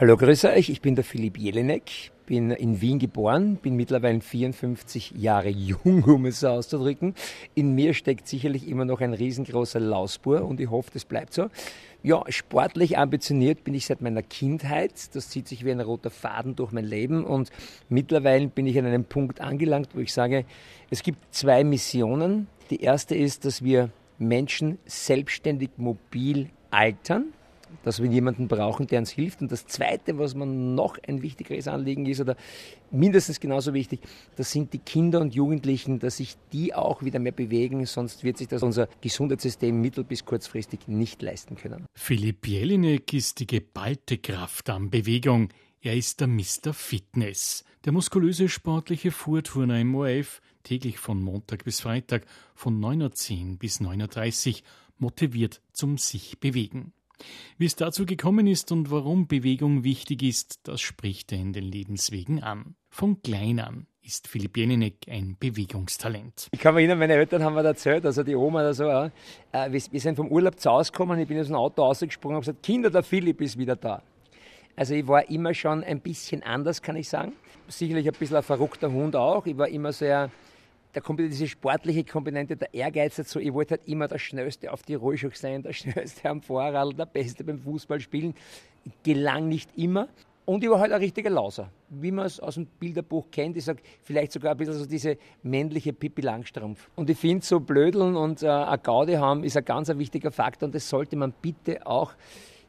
Hallo, 0.00 0.16
grüße 0.16 0.48
euch. 0.48 0.70
Ich 0.70 0.80
bin 0.80 0.94
der 0.94 1.04
Philipp 1.04 1.36
Jelinek, 1.36 2.10
bin 2.24 2.52
in 2.52 2.80
Wien 2.80 2.98
geboren, 2.98 3.56
bin 3.56 3.76
mittlerweile 3.76 4.22
54 4.22 5.10
Jahre 5.10 5.50
jung, 5.50 6.04
um 6.04 6.24
es 6.24 6.40
so 6.40 6.48
auszudrücken. 6.48 7.14
In 7.54 7.74
mir 7.74 7.92
steckt 7.92 8.26
sicherlich 8.26 8.66
immer 8.66 8.86
noch 8.86 9.02
ein 9.02 9.12
riesengroßer 9.12 9.78
Lausbur 9.78 10.46
und 10.46 10.58
ich 10.58 10.70
hoffe, 10.70 10.88
das 10.94 11.04
bleibt 11.04 11.34
so. 11.34 11.48
Ja, 12.02 12.24
sportlich 12.30 12.96
ambitioniert 12.96 13.62
bin 13.62 13.74
ich 13.74 13.84
seit 13.84 14.00
meiner 14.00 14.22
Kindheit. 14.22 15.14
Das 15.14 15.28
zieht 15.28 15.46
sich 15.46 15.66
wie 15.66 15.70
ein 15.70 15.82
roter 15.82 16.08
Faden 16.08 16.56
durch 16.56 16.72
mein 16.72 16.86
Leben 16.86 17.22
und 17.22 17.50
mittlerweile 17.90 18.48
bin 18.48 18.66
ich 18.66 18.78
an 18.78 18.86
einem 18.86 19.04
Punkt 19.04 19.42
angelangt, 19.42 19.90
wo 19.92 20.00
ich 20.00 20.14
sage, 20.14 20.46
es 20.88 21.02
gibt 21.02 21.18
zwei 21.34 21.62
Missionen. 21.62 22.46
Die 22.70 22.80
erste 22.80 23.14
ist, 23.16 23.44
dass 23.44 23.62
wir 23.62 23.90
Menschen 24.16 24.78
selbstständig 24.86 25.72
mobil 25.76 26.48
altern 26.70 27.34
dass 27.82 28.02
wir 28.02 28.10
jemanden 28.10 28.48
brauchen, 28.48 28.86
der 28.86 29.00
uns 29.00 29.10
hilft. 29.10 29.40
Und 29.40 29.52
das 29.52 29.66
Zweite, 29.66 30.18
was 30.18 30.34
man 30.34 30.74
noch 30.74 30.98
ein 31.06 31.22
wichtigeres 31.22 31.68
Anliegen 31.68 32.06
ist, 32.06 32.20
oder 32.20 32.36
mindestens 32.90 33.40
genauso 33.40 33.74
wichtig, 33.74 34.00
das 34.36 34.50
sind 34.50 34.72
die 34.72 34.78
Kinder 34.78 35.20
und 35.20 35.34
Jugendlichen, 35.34 35.98
dass 35.98 36.18
sich 36.18 36.36
die 36.52 36.74
auch 36.74 37.02
wieder 37.02 37.18
mehr 37.18 37.32
bewegen, 37.32 37.86
sonst 37.86 38.24
wird 38.24 38.38
sich 38.38 38.48
das 38.48 38.62
unser 38.62 38.88
Gesundheitssystem 39.00 39.80
mittel- 39.80 40.04
bis 40.04 40.24
kurzfristig 40.24 40.88
nicht 40.88 41.22
leisten 41.22 41.56
können. 41.56 41.86
Philipp 41.94 42.46
Jelinek 42.46 43.12
ist 43.12 43.40
die 43.40 43.46
geballte 43.46 44.18
Kraft 44.18 44.70
an 44.70 44.90
Bewegung. 44.90 45.50
Er 45.82 45.96
ist 45.96 46.20
der 46.20 46.26
Mr. 46.26 46.74
Fitness, 46.74 47.64
der 47.86 47.92
muskulöse 47.92 48.50
sportliche 48.50 49.10
Fuhrturner 49.10 49.80
im 49.80 49.94
ORF, 49.94 50.42
täglich 50.62 50.98
von 50.98 51.22
Montag 51.22 51.64
bis 51.64 51.80
Freitag 51.80 52.26
von 52.54 52.78
9.10 52.78 53.52
Uhr 53.52 53.58
bis 53.58 53.80
9.30 53.80 54.48
Uhr, 54.50 54.60
motiviert 54.98 55.62
zum 55.72 55.96
sich 55.96 56.38
bewegen. 56.38 56.92
Wie 57.58 57.66
es 57.66 57.76
dazu 57.76 58.06
gekommen 58.06 58.46
ist 58.46 58.72
und 58.72 58.90
warum 58.90 59.26
Bewegung 59.26 59.84
wichtig 59.84 60.22
ist, 60.22 60.60
das 60.64 60.80
spricht 60.80 61.32
er 61.32 61.38
in 61.38 61.52
den 61.52 61.64
Lebenswegen 61.64 62.42
an. 62.42 62.74
Von 62.88 63.22
klein 63.22 63.60
an 63.60 63.86
ist 64.02 64.28
Philipp 64.28 64.56
Jelinek 64.56 64.96
ein 65.08 65.36
Bewegungstalent. 65.38 66.48
Ich 66.52 66.58
kann 66.58 66.74
mich 66.74 66.82
erinnern, 66.82 66.98
meine 66.98 67.14
Eltern 67.14 67.44
haben 67.44 67.54
mir 67.54 67.64
erzählt, 67.64 68.04
also 68.06 68.22
die 68.22 68.34
Oma 68.34 68.60
oder 68.60 68.74
so, 68.74 68.88
äh, 68.88 69.10
wir, 69.70 70.00
sind 70.00 70.16
vom 70.16 70.28
Urlaub 70.28 70.58
zu 70.58 70.70
Hause 70.70 70.90
gekommen, 70.90 71.18
ich 71.20 71.28
bin 71.28 71.38
aus 71.38 71.46
dem 71.46 71.56
Auto 71.56 71.82
rausgesprungen 71.82 72.36
und 72.36 72.42
gesagt, 72.42 72.62
Kinder, 72.62 72.90
der 72.90 73.02
Philipp 73.02 73.40
ist 73.40 73.58
wieder 73.58 73.76
da. 73.76 74.02
Also 74.74 74.94
ich 74.94 75.06
war 75.06 75.28
immer 75.28 75.52
schon 75.52 75.84
ein 75.84 76.00
bisschen 76.00 76.42
anders, 76.42 76.80
kann 76.80 76.96
ich 76.96 77.08
sagen. 77.08 77.32
Sicherlich 77.68 78.06
ein 78.06 78.14
bisschen 78.18 78.38
ein 78.38 78.42
verrückter 78.42 78.90
Hund 78.90 79.14
auch. 79.14 79.44
Ich 79.46 79.58
war 79.58 79.68
immer 79.68 79.92
sehr 79.92 80.30
da 80.92 81.00
kommt 81.00 81.20
diese 81.20 81.46
sportliche 81.46 82.04
Komponente, 82.04 82.56
der 82.56 82.74
Ehrgeiz 82.74 83.16
dazu. 83.16 83.38
Ich 83.38 83.52
wollte 83.52 83.76
halt 83.76 83.88
immer 83.88 84.08
der 84.08 84.18
Schnellste 84.18 84.72
auf 84.72 84.82
die 84.82 84.94
Rollschuhe 84.94 85.30
sein, 85.34 85.62
der 85.62 85.72
Schnellste 85.74 86.28
am 86.28 86.42
Vorrad, 86.42 86.98
der 86.98 87.06
Beste 87.06 87.44
beim 87.44 87.58
Fußballspielen. 87.60 88.34
Gelang 89.02 89.48
nicht 89.48 89.70
immer. 89.76 90.08
Und 90.46 90.64
ich 90.64 90.70
war 90.70 90.80
halt 90.80 90.90
ein 90.90 91.00
richtiger 91.00 91.30
Lauser, 91.30 91.70
wie 91.90 92.10
man 92.10 92.26
es 92.26 92.40
aus 92.40 92.54
dem 92.54 92.66
Bilderbuch 92.66 93.30
kennt. 93.30 93.56
Ich 93.56 93.66
sage 93.66 93.82
vielleicht 94.02 94.32
sogar 94.32 94.52
ein 94.52 94.56
bisschen 94.56 94.74
so 94.74 94.86
diese 94.86 95.16
männliche 95.44 95.92
Pippi 95.92 96.22
Langstrumpf. 96.22 96.90
Und 96.96 97.08
ich 97.08 97.18
finde, 97.18 97.44
so 97.44 97.60
Blödeln 97.60 98.16
und 98.16 98.42
äh, 98.42 98.48
ein 98.48 98.82
Gaudi 98.82 99.12
haben 99.12 99.44
ist 99.44 99.56
ein 99.56 99.64
ganz 99.64 99.90
ein 99.90 99.98
wichtiger 100.00 100.32
Faktor 100.32 100.66
und 100.66 100.74
das 100.74 100.88
sollte 100.88 101.14
man 101.14 101.32
bitte 101.40 101.86
auch 101.86 102.14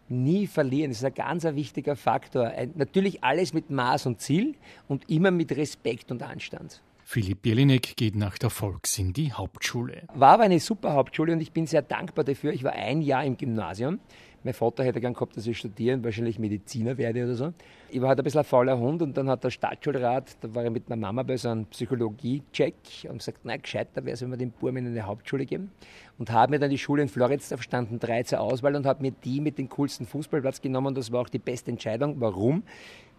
nie 0.09 0.45
verlieren. 0.45 0.91
Das 0.91 0.99
ist 0.99 1.05
ein 1.05 1.13
ganz 1.13 1.43
ein 1.43 1.55
wichtiger 1.55 1.95
Faktor. 1.95 2.47
Ein, 2.47 2.73
natürlich 2.75 3.23
alles 3.23 3.53
mit 3.53 3.71
Maß 3.71 4.05
und 4.05 4.19
Ziel 4.21 4.53
und 4.87 5.09
immer 5.09 5.31
mit 5.31 5.51
Respekt 5.55 6.11
und 6.11 6.21
Anstand. 6.21 6.83
Philipp 7.13 7.45
Jelinek 7.45 7.97
geht 7.97 8.15
nach 8.15 8.37
der 8.37 8.49
Volks 8.49 8.97
in 8.97 9.11
die 9.11 9.33
Hauptschule. 9.33 10.03
War 10.15 10.35
aber 10.35 10.43
eine 10.43 10.61
super 10.61 10.93
Hauptschule 10.93 11.33
und 11.33 11.41
ich 11.41 11.51
bin 11.51 11.67
sehr 11.67 11.81
dankbar 11.81 12.23
dafür. 12.23 12.53
Ich 12.53 12.63
war 12.63 12.71
ein 12.71 13.01
Jahr 13.01 13.25
im 13.25 13.35
Gymnasium. 13.35 13.99
Mein 14.45 14.53
Vater 14.53 14.85
hätte 14.85 15.01
gern 15.01 15.13
gehabt, 15.13 15.35
dass 15.35 15.45
ich 15.45 15.57
studieren, 15.57 16.05
wahrscheinlich 16.05 16.39
Mediziner 16.39 16.97
werde 16.97 17.25
oder 17.25 17.35
so. 17.35 17.53
Ich 17.89 17.99
war 17.99 18.07
halt 18.07 18.19
ein 18.19 18.23
bisschen 18.23 18.39
ein 18.39 18.45
fauler 18.45 18.79
Hund 18.79 19.01
und 19.01 19.17
dann 19.17 19.27
hat 19.27 19.43
der 19.43 19.49
Stadtschulrat, 19.49 20.37
da 20.39 20.55
war 20.55 20.63
ich 20.63 20.71
mit 20.71 20.87
meiner 20.87 21.01
Mama 21.01 21.23
bei 21.23 21.35
so 21.35 21.49
einem 21.49 21.65
Psychologie-Check 21.65 22.75
und 23.09 23.17
gesagt, 23.17 23.39
na 23.43 23.57
gescheiter 23.57 24.05
wäre 24.05 24.13
es, 24.13 24.21
wenn 24.21 24.29
wir 24.29 24.37
den 24.37 24.51
Burm 24.51 24.77
in 24.77 24.87
eine 24.87 25.05
Hauptschule 25.05 25.45
geben. 25.45 25.69
Und 26.17 26.31
habe 26.31 26.51
mir 26.51 26.59
dann 26.59 26.69
die 26.69 26.77
Schule 26.77 27.01
in 27.01 27.09
Florenz, 27.09 27.49
da 27.49 27.57
standen 27.57 27.99
drei 27.99 28.23
zur 28.23 28.39
Auswahl 28.39 28.73
und 28.77 28.85
habe 28.85 29.01
mir 29.01 29.11
die 29.11 29.41
mit 29.41 29.57
dem 29.57 29.67
coolsten 29.67 30.05
Fußballplatz 30.05 30.61
genommen 30.61 30.87
und 30.87 30.97
das 30.97 31.11
war 31.11 31.19
auch 31.19 31.29
die 31.29 31.39
beste 31.39 31.71
Entscheidung. 31.71 32.21
Warum? 32.21 32.63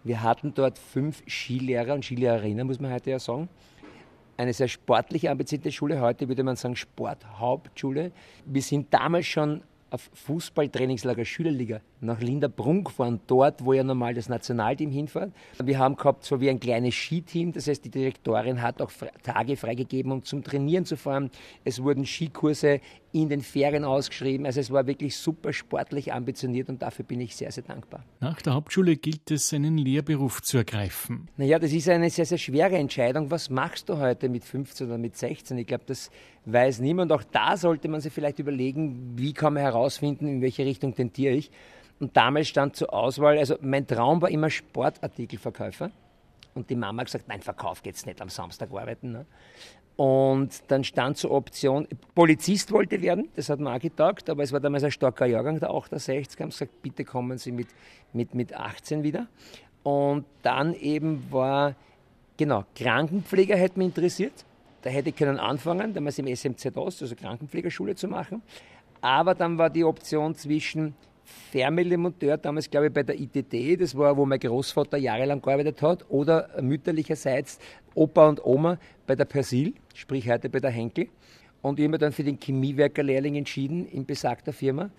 Wir 0.03 0.23
hatten 0.23 0.55
dort 0.55 0.79
fünf 0.79 1.21
Skilehrer 1.29 1.93
und 1.93 2.03
Skilehrerinnen, 2.03 2.65
muss 2.65 2.79
man 2.79 2.91
heute 2.91 3.11
ja 3.11 3.19
sagen 3.19 3.49
eine 4.43 4.53
sehr 4.53 4.67
sportlich 4.67 5.29
ambitionierte 5.29 5.71
Schule. 5.71 6.01
Heute 6.01 6.27
würde 6.27 6.43
man 6.43 6.55
sagen 6.55 6.75
Sporthauptschule. 6.75 8.11
Wir 8.45 8.61
sind 8.61 8.93
damals 8.93 9.25
schon 9.25 9.61
auf 9.89 10.09
Fußballtrainingslager 10.13 11.25
Schülerliga 11.25 11.81
nach 12.03 12.21
Linderbrunn 12.21 12.83
gefahren, 12.83 13.19
dort, 13.27 13.65
wo 13.65 13.73
ja 13.73 13.83
normal 13.83 14.13
das 14.13 14.29
Nationalteam 14.29 14.91
hinfährt. 14.91 15.31
Wir 15.63 15.79
haben 15.79 15.95
gehabt 15.95 16.23
so 16.25 16.39
wie 16.41 16.49
ein 16.49 16.59
kleines 16.59 16.95
Skiteam, 16.95 17.51
das 17.51 17.67
heißt, 17.67 17.83
die 17.85 17.89
Direktorin 17.89 18.61
hat 18.61 18.81
auch 18.81 18.91
Tage 19.23 19.57
freigegeben, 19.57 20.11
um 20.11 20.23
zum 20.23 20.43
Trainieren 20.43 20.85
zu 20.85 20.97
fahren. 20.97 21.31
Es 21.63 21.81
wurden 21.81 22.05
Skikurse 22.05 22.79
in 23.13 23.29
den 23.29 23.41
Ferien 23.41 23.85
ausgeschrieben. 23.85 24.45
Also 24.45 24.59
es 24.59 24.71
war 24.71 24.87
wirklich 24.87 25.15
super 25.15 25.53
sportlich 25.53 26.11
ambitioniert 26.11 26.67
und 26.69 26.81
dafür 26.81 27.05
bin 27.05 27.21
ich 27.21 27.35
sehr, 27.35 27.51
sehr 27.51 27.63
dankbar. 27.63 28.03
Nach 28.19 28.41
der 28.41 28.55
Hauptschule 28.55 28.97
gilt 28.97 29.29
es, 29.29 29.53
einen 29.53 29.77
Lehrberuf 29.77 30.41
zu 30.41 30.57
ergreifen. 30.57 31.29
Naja, 31.37 31.59
das 31.59 31.71
ist 31.71 31.87
eine 31.89 32.09
sehr, 32.09 32.25
sehr 32.25 32.39
schwere 32.39 32.75
Entscheidung. 32.75 33.29
Was 33.29 33.49
machst 33.51 33.89
du 33.89 33.97
heute 33.97 34.29
mit 34.29 34.43
15 34.43 34.87
oder 34.87 34.97
mit 34.97 35.15
16? 35.15 35.57
Ich 35.59 35.67
glaube, 35.67 35.83
das 35.85 36.09
weiß 36.45 36.79
niemand. 36.79 37.11
Auch 37.11 37.23
da 37.23 37.55
sollte 37.55 37.87
man 37.87 38.01
sich 38.01 38.11
vielleicht 38.11 38.39
überlegen, 38.39 39.13
wie 39.15 39.33
kann 39.33 39.53
man 39.53 39.61
herausfinden, 39.61 40.27
in 40.27 40.41
welche 40.41 40.65
Richtung 40.65 40.95
tendiere 40.95 41.35
ich. 41.35 41.51
Und 42.03 42.17
damals 42.17 42.49
stand 42.49 42.75
zur 42.75 42.93
Auswahl, 42.93 43.37
also 43.37 43.55
mein 43.61 43.87
Traum 43.87 44.21
war 44.21 44.29
immer 44.29 44.49
Sportartikelverkäufer. 44.49 45.89
Und 46.53 46.69
die 46.69 46.75
Mama 46.75 46.99
hat 46.99 47.05
gesagt, 47.05 47.29
nein, 47.29 47.39
Verkauf 47.39 47.81
geht's 47.81 48.05
nicht 48.05 48.21
am 48.21 48.27
Samstag 48.27 48.71
arbeiten. 48.73 49.13
Ne? 49.13 49.25
Und 49.95 50.63
dann 50.67 50.83
stand 50.83 51.15
zur 51.17 51.31
Option, 51.31 51.87
Polizist 52.13 52.73
wollte 52.73 53.01
werden, 53.01 53.29
das 53.37 53.47
hat 53.47 53.61
man 53.61 53.77
auch 53.77 53.79
getaugt, 53.79 54.29
aber 54.29 54.43
es 54.43 54.51
war 54.51 54.59
damals 54.59 54.83
ein 54.83 54.91
starker 54.91 55.27
Jahrgang, 55.27 55.61
der 55.61 55.69
68, 55.69 56.41
haben 56.41 56.49
gesagt, 56.49 56.81
bitte 56.81 57.05
kommen 57.05 57.37
Sie 57.37 57.53
mit, 57.53 57.69
mit, 58.11 58.35
mit 58.35 58.53
18 58.53 59.03
wieder. 59.03 59.27
Und 59.83 60.25
dann 60.41 60.73
eben 60.73 61.25
war, 61.31 61.73
genau, 62.35 62.65
Krankenpfleger 62.75 63.55
hätte 63.55 63.79
mich 63.79 63.87
interessiert. 63.87 64.43
Da 64.81 64.89
hätte 64.89 65.07
ich 65.07 65.15
können 65.15 65.39
anfangen, 65.39 65.93
damals 65.93 66.19
im 66.19 66.27
SMZ 66.27 66.75
Ost, 66.75 67.01
also 67.01 67.15
Krankenpflegerschule 67.15 67.95
zu 67.95 68.09
machen. 68.09 68.41
Aber 68.99 69.35
dann 69.35 69.57
war 69.57 69.69
die 69.69 69.85
Option 69.85 70.35
zwischen 70.35 70.95
Fernmeldemonteur, 71.51 72.37
damals 72.37 72.69
glaube 72.69 72.87
ich 72.87 72.93
bei 72.93 73.03
der 73.03 73.19
ITT, 73.19 73.81
das 73.81 73.95
war, 73.97 74.17
wo 74.17 74.25
mein 74.25 74.39
Großvater 74.39 74.97
jahrelang 74.97 75.41
gearbeitet 75.41 75.81
hat, 75.81 76.09
oder 76.09 76.49
mütterlicherseits 76.61 77.59
Opa 77.95 78.29
und 78.29 78.43
Oma 78.45 78.77
bei 79.07 79.15
der 79.15 79.25
Persil, 79.25 79.73
sprich 79.93 80.29
heute 80.29 80.49
bei 80.49 80.59
der 80.59 80.71
Henkel. 80.71 81.07
Und 81.61 81.79
ich 81.79 81.83
habe 81.83 81.91
mich 81.91 81.99
dann 82.01 82.11
für 82.11 82.23
den 82.23 82.39
Chemiewerkerlehrling 82.39 83.35
entschieden 83.35 83.87
in 83.87 84.05
besagter 84.05 84.51
Firma. 84.51 84.89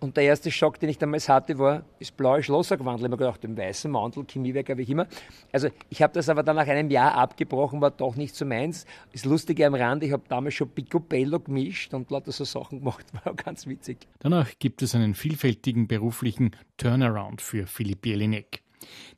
Und 0.00 0.16
der 0.16 0.24
erste 0.24 0.50
Schock, 0.50 0.80
den 0.80 0.88
ich 0.88 0.96
damals 0.96 1.28
hatte, 1.28 1.58
war 1.58 1.84
das 1.98 2.10
blaue 2.10 2.42
Schlosser 2.42 2.78
gewandelt. 2.78 3.00
Ich 3.00 3.12
habe 3.12 3.22
mir 3.22 3.26
gedacht, 3.28 3.44
im 3.44 3.56
weißen 3.56 3.90
Mantel, 3.90 4.24
Chemiewerker, 4.24 4.78
wie 4.78 4.84
immer. 4.84 5.06
Also 5.52 5.68
ich 5.90 6.00
habe 6.00 6.14
das 6.14 6.30
aber 6.30 6.42
dann 6.42 6.56
nach 6.56 6.66
einem 6.66 6.90
Jahr 6.90 7.14
abgebrochen, 7.14 7.82
war 7.82 7.90
doch 7.90 8.16
nicht 8.16 8.34
so 8.34 8.46
meins. 8.46 8.86
Das 9.12 9.26
Lustige 9.26 9.66
am 9.66 9.74
Rand, 9.74 10.02
ich 10.02 10.12
habe 10.12 10.22
damals 10.28 10.54
schon 10.54 10.70
Picobello 10.70 11.38
gemischt 11.38 11.92
und 11.92 12.10
lauter 12.10 12.32
so 12.32 12.44
Sachen 12.44 12.78
gemacht, 12.78 13.04
war 13.24 13.34
ganz 13.34 13.66
witzig. 13.66 13.98
Danach 14.20 14.50
gibt 14.58 14.80
es 14.80 14.94
einen 14.94 15.14
vielfältigen 15.14 15.86
beruflichen 15.86 16.56
Turnaround 16.78 17.42
für 17.42 17.66
Philipp 17.66 18.06
Jelinek. 18.06 18.62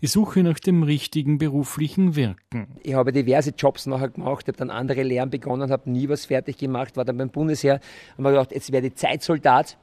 Die 0.00 0.09
Suche 0.09 0.42
nach 0.42 0.59
dem 0.59 0.82
richtigen 0.82 1.38
beruflichen 1.38 2.16
Wirken. 2.16 2.66
Ich 2.82 2.94
habe 2.94 3.12
diverse 3.12 3.50
Jobs 3.50 3.87
nachher 3.87 4.09
gemacht, 4.09 4.48
habe 4.48 4.59
dann 4.59 4.71
andere 4.71 5.04
Lehren 5.04 5.31
begonnen, 5.31 5.71
habe 5.71 5.88
nie 5.88 6.09
was 6.09 6.26
fertig 6.26 6.59
gemacht, 6.59 6.97
war 6.97 7.04
dann 7.04 7.19
beim 7.19 7.31
Bundesheer, 7.31 7.78
habe 8.15 8.22
mir 8.22 8.31
gedacht, 8.31 8.50
jetzt 8.50 8.72
werde 8.72 8.88
ich 8.88 8.97
Zeitsoldat 8.97 9.78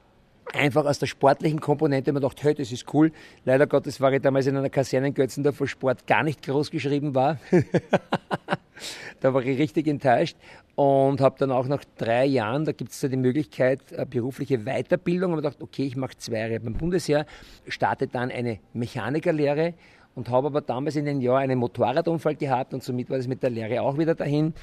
einfach 0.54 0.86
aus 0.86 1.00
der 1.00 1.08
sportlichen 1.08 1.60
Komponente 1.60 2.12
man 2.12 2.22
dachte, 2.22 2.44
hey, 2.44 2.56
das 2.56 2.72
ist 2.72 2.94
cool. 2.94 3.12
Leider 3.46 3.68
Gottes 3.68 4.02
war 4.02 4.12
ich 4.14 4.22
damals 4.22 4.48
in 4.48 4.58
einer 4.58 4.70
Kaserne 4.70 5.08
in 5.08 5.14
Götzendorf, 5.14 5.59
wo 5.59 5.66
Sport 5.66 6.08
gar 6.08 6.23
nicht 6.23 6.41
groß 6.44 6.72
geschrieben 6.72 7.16
war. 7.16 7.38
da 9.20 9.34
war 9.34 9.44
ich 9.44 9.59
richtig 9.59 9.88
enttäuscht 9.88 10.38
und 10.76 11.22
habe 11.22 11.35
dann 11.40 11.52
auch 11.52 11.68
nach 11.68 11.84
drei 11.97 12.26
Jahren, 12.26 12.66
da 12.66 12.72
gibt 12.72 12.91
es 12.91 13.02
ja 13.02 13.09
die 13.09 13.18
Möglichkeit, 13.18 13.82
berufliche 14.09 14.59
Weiterbildung, 14.59 15.32
und 15.32 15.38
gedacht, 15.38 15.62
okay, 15.62 15.84
ich 15.84 15.96
mache 15.96 16.18
zwei 16.18 16.40
Jahre 16.40 16.59
beim 16.59 16.73
Bundesheer, 16.73 17.26
starte 17.68 18.08
dann 18.08 18.32
eine 18.32 18.59
Mechanikerlehre 18.73 19.73
und 20.16 20.29
habe 20.29 20.47
aber 20.47 20.62
damals 20.62 20.96
in 20.96 21.06
den 21.06 21.22
Jahr 21.22 21.40
einen 21.40 21.59
Motorradunfall 21.59 22.35
gehabt 22.35 22.73
und 22.73 22.84
somit 22.84 23.09
war 23.09 23.18
das 23.18 23.28
mit 23.28 23.44
der 23.44 23.50
Lehre 23.50 23.82
auch 23.82 23.97
wieder 23.97 24.16
dahin. 24.16 24.53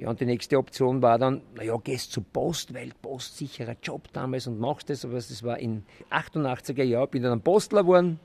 Ja, 0.00 0.08
und 0.08 0.18
die 0.18 0.24
nächste 0.24 0.56
Option 0.56 1.02
war 1.02 1.18
dann, 1.18 1.42
naja, 1.54 1.76
gehst 1.76 2.10
zu 2.10 2.22
Post, 2.22 2.72
weil 2.72 2.90
Post 3.02 3.36
sicherer 3.36 3.76
Job 3.82 4.08
damals 4.14 4.46
und 4.46 4.58
machst 4.58 4.88
das. 4.88 5.04
Aber 5.04 5.12
das 5.12 5.42
war 5.42 5.58
in 5.58 5.84
88er 6.10 6.84
Jahren, 6.84 7.10
bin 7.10 7.22
dann 7.22 7.32
ein 7.32 7.42
Postler 7.42 7.82
geworden. 7.82 8.18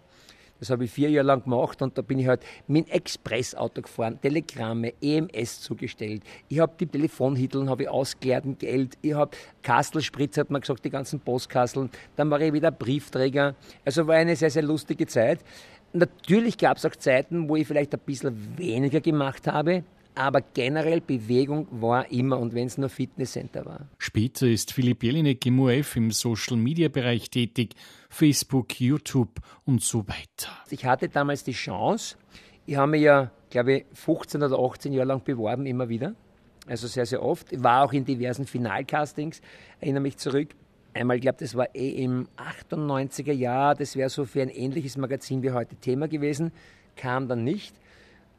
Das 0.58 0.70
habe 0.70 0.86
ich 0.86 0.92
vier 0.92 1.10
Jahre 1.10 1.28
lang 1.28 1.44
gemacht 1.44 1.82
und 1.82 1.98
da 1.98 2.02
bin 2.02 2.18
ich 2.18 2.28
halt 2.28 2.44
mit 2.68 2.88
dem 2.88 2.92
Expressauto 2.94 3.82
gefahren, 3.82 4.22
Telegramme, 4.22 4.94
EMS 5.02 5.60
zugestellt. 5.60 6.24
Ich 6.48 6.60
habe 6.60 6.72
die 6.80 6.88
Telefonhitteln 6.88 7.70
habe 7.70 7.92
ausgeleert 7.92 8.46
mit 8.46 8.60
Geld. 8.60 8.98
Ich 9.02 9.14
habe 9.14 9.36
Kastelspritz, 9.62 10.38
hat 10.38 10.52
man 10.52 10.62
gesagt, 10.62 10.86
die 10.86 10.90
ganzen 10.90 11.20
Postkasteln. 11.20 11.90
Dann 12.16 12.32
war 12.32 12.40
ich 12.40 12.54
wieder 12.54 12.72
Briefträger. 12.72 13.56
Also 13.84 14.08
war 14.08 14.16
eine 14.16 14.38
sehr, 14.38 14.50
sehr 14.50 14.64
lustige 14.64 15.08
Zeit. 15.08 15.42
Natürlich 15.92 16.58
gab 16.58 16.78
es 16.78 16.86
auch 16.86 16.96
Zeiten, 16.96 17.50
wo 17.50 17.58
ich 17.58 17.68
vielleicht 17.68 17.94
ein 17.94 18.00
bisschen 18.00 18.58
weniger 18.58 19.02
gemacht 19.02 19.48
habe, 19.48 19.84
aber 20.16 20.42
generell 20.42 21.02
Bewegung 21.02 21.68
war 21.72 22.12
immer 22.12 22.40
und 22.40 22.54
wenn 22.54 22.68
es 22.68 22.78
nur 22.78 22.90
Fitnesscenter 22.90 23.66
war. 23.66 23.88
Später 23.98 24.48
ist 24.48 24.72
Philipp 24.74 25.04
Jelinek 25.04 25.46
im 25.46 25.60
OF 25.60 25.96
im 25.96 26.12
Social-Media-Bereich 26.12 27.30
tätig, 27.30 27.76
Facebook, 28.10 28.80
YouTube 28.80 29.42
und 29.66 29.84
so 29.84 30.08
weiter. 30.08 30.50
Ich 30.70 30.86
hatte 30.86 31.10
damals 31.10 31.44
die 31.44 31.52
Chance, 31.52 32.16
ich 32.66 32.78
habe 32.78 32.92
mich 32.92 33.02
ja, 33.02 33.32
glaube 33.50 33.74
ich, 33.74 33.86
15 33.94 34.42
oder 34.42 34.58
18 34.58 34.94
Jahre 34.94 35.08
lang 35.08 35.24
beworben, 35.24 35.66
immer 35.66 35.90
wieder. 35.90 36.16
Also 36.68 36.88
sehr, 36.88 37.06
sehr 37.06 37.22
oft. 37.22 37.52
Ich 37.52 37.62
war 37.62 37.84
auch 37.84 37.94
in 37.94 38.06
diversen 38.06 38.46
Finalcastings, 38.46 39.42
erinnere 39.80 40.02
mich 40.02 40.18
zurück. 40.18 40.50
Einmal, 40.94 41.18
ich 41.18 41.22
glaube, 41.22 41.38
das 41.40 41.56
war 41.56 41.76
eh 41.76 42.04
im 42.04 42.28
98er 42.38 43.34
Jahr, 43.34 43.76
das 43.76 43.96
wäre 43.96 44.10
so 44.10 44.26
für 44.26 44.42
ein 44.42 44.50
ähnliches 44.50 44.98
Magazin 44.98 45.44
wie 45.44 45.52
heute 45.52 45.76
Thema 45.76 46.08
gewesen, 46.08 46.52
kam 46.96 47.28
dann 47.28 47.44
nicht. 47.44 47.76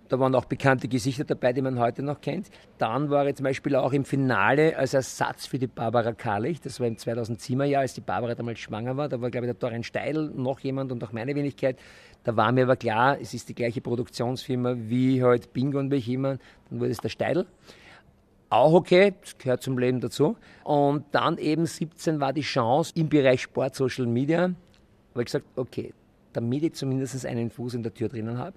Da 0.08 0.20
waren 0.20 0.34
auch 0.36 0.44
bekannte 0.44 0.86
Gesichter 0.86 1.24
dabei, 1.24 1.52
die 1.52 1.62
man 1.62 1.80
heute 1.80 2.02
noch 2.02 2.20
kennt. 2.20 2.48
Dann 2.78 3.10
war 3.10 3.26
er 3.26 3.34
zum 3.34 3.44
Beispiel 3.44 3.74
auch 3.74 3.92
im 3.92 4.04
Finale 4.04 4.76
als 4.76 4.94
Ersatz 4.94 5.46
für 5.46 5.58
die 5.58 5.66
Barbara 5.66 6.12
Karlich. 6.12 6.60
Das 6.60 6.78
war 6.78 6.86
im 6.86 6.96
2007er 6.96 7.64
Jahr, 7.64 7.80
als 7.80 7.94
die 7.94 8.00
Barbara 8.00 8.34
damals 8.36 8.60
schwanger 8.60 8.96
war. 8.96 9.08
Da 9.08 9.20
war, 9.20 9.30
glaube 9.30 9.46
ich, 9.46 9.52
der 9.52 9.58
Dorian 9.58 9.82
Steidl, 9.82 10.30
noch 10.34 10.60
jemand 10.60 10.92
und 10.92 11.02
auch 11.02 11.12
meine 11.12 11.34
Wenigkeit. 11.34 11.78
Da 12.22 12.36
war 12.36 12.52
mir 12.52 12.64
aber 12.64 12.76
klar, 12.76 13.18
es 13.20 13.34
ist 13.34 13.48
die 13.48 13.54
gleiche 13.54 13.80
Produktionsfirma 13.80 14.74
wie 14.76 15.22
halt 15.22 15.52
Bingo 15.52 15.78
und 15.78 15.90
welch 15.90 16.08
immer. 16.08 16.38
Dann 16.70 16.80
wurde 16.80 16.90
es 16.90 16.98
der 16.98 17.08
Steidl. 17.08 17.46
Auch 18.48 18.74
okay, 18.74 19.14
das 19.20 19.36
gehört 19.38 19.62
zum 19.62 19.76
Leben 19.76 20.00
dazu. 20.00 20.36
Und 20.62 21.04
dann 21.10 21.36
eben 21.38 21.66
17 21.66 22.20
war 22.20 22.32
die 22.32 22.42
Chance 22.42 22.92
im 22.94 23.08
Bereich 23.08 23.42
Sport, 23.42 23.74
Social 23.74 24.06
Media. 24.06 24.42
habe 24.42 24.54
ich 25.16 25.26
gesagt, 25.26 25.46
okay, 25.56 25.92
damit 26.32 26.62
ich 26.62 26.74
zumindest 26.74 27.26
einen 27.26 27.50
Fuß 27.50 27.74
in 27.74 27.82
der 27.82 27.92
Tür 27.92 28.08
drinnen 28.08 28.38
habe 28.38 28.54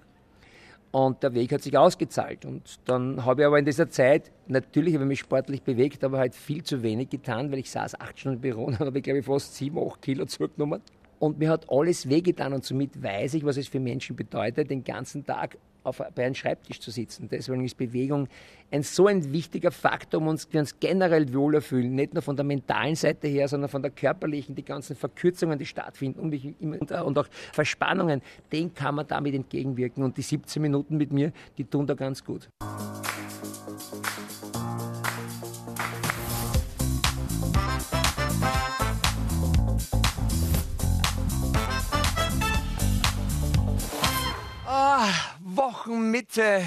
und 0.92 1.22
der 1.22 1.34
Weg 1.34 1.52
hat 1.52 1.62
sich 1.62 1.76
ausgezahlt. 1.76 2.44
Und 2.44 2.80
dann 2.84 3.24
habe 3.24 3.42
ich 3.42 3.46
aber 3.46 3.58
in 3.58 3.64
dieser 3.64 3.88
Zeit, 3.90 4.30
natürlich 4.48 4.94
habe 4.94 5.04
ich 5.04 5.08
mich 5.08 5.20
sportlich 5.20 5.62
bewegt, 5.62 6.02
aber 6.02 6.18
halt 6.18 6.34
viel 6.34 6.64
zu 6.64 6.82
wenig 6.82 7.10
getan, 7.10 7.52
weil 7.52 7.60
ich 7.60 7.70
saß 7.70 8.00
acht 8.00 8.18
Stunden 8.18 8.36
im 8.36 8.40
Büro 8.40 8.64
und 8.66 8.80
habe 8.80 9.00
glaube 9.00 9.20
ich, 9.20 9.26
fast 9.26 9.54
sieben, 9.54 9.78
acht 9.78 10.02
Kilo 10.02 10.24
zugenommen. 10.26 10.82
Und 11.20 11.38
mir 11.38 11.50
hat 11.50 11.70
alles 11.70 12.08
wehgetan 12.08 12.54
und 12.54 12.64
somit 12.64 13.00
weiß 13.00 13.34
ich, 13.34 13.44
was 13.44 13.58
es 13.58 13.68
für 13.68 13.78
Menschen 13.78 14.16
bedeutet, 14.16 14.70
den 14.70 14.82
ganzen 14.82 15.24
Tag 15.24 15.58
auf, 15.84 16.02
bei 16.14 16.24
einem 16.24 16.34
Schreibtisch 16.34 16.80
zu 16.80 16.90
sitzen. 16.90 17.28
Deswegen 17.30 17.62
ist 17.62 17.76
Bewegung 17.76 18.26
ein 18.70 18.82
so 18.82 19.06
ein 19.06 19.30
wichtiger 19.30 19.70
Faktor, 19.70 20.22
um 20.22 20.28
uns, 20.28 20.46
uns 20.46 20.80
generell 20.80 21.32
wohler 21.34 21.60
fühlen. 21.60 21.94
Nicht 21.94 22.14
nur 22.14 22.22
von 22.22 22.36
der 22.36 22.44
mentalen 22.44 22.94
Seite 22.94 23.28
her, 23.28 23.48
sondern 23.48 23.68
von 23.68 23.82
der 23.82 23.90
körperlichen, 23.90 24.54
die 24.54 24.64
ganzen 24.64 24.96
Verkürzungen, 24.96 25.58
die 25.58 25.66
stattfinden 25.66 26.20
und, 26.20 26.80
und, 26.80 26.90
und 26.90 27.18
auch 27.18 27.26
Verspannungen, 27.52 28.22
den 28.50 28.72
kann 28.72 28.94
man 28.94 29.06
damit 29.06 29.34
entgegenwirken. 29.34 30.02
Und 30.02 30.16
die 30.16 30.22
17 30.22 30.62
Minuten 30.62 30.96
mit 30.96 31.12
mir, 31.12 31.32
die 31.58 31.64
tun 31.64 31.86
da 31.86 31.92
ganz 31.92 32.24
gut. 32.24 32.48
Wochenmitte. 45.42 46.62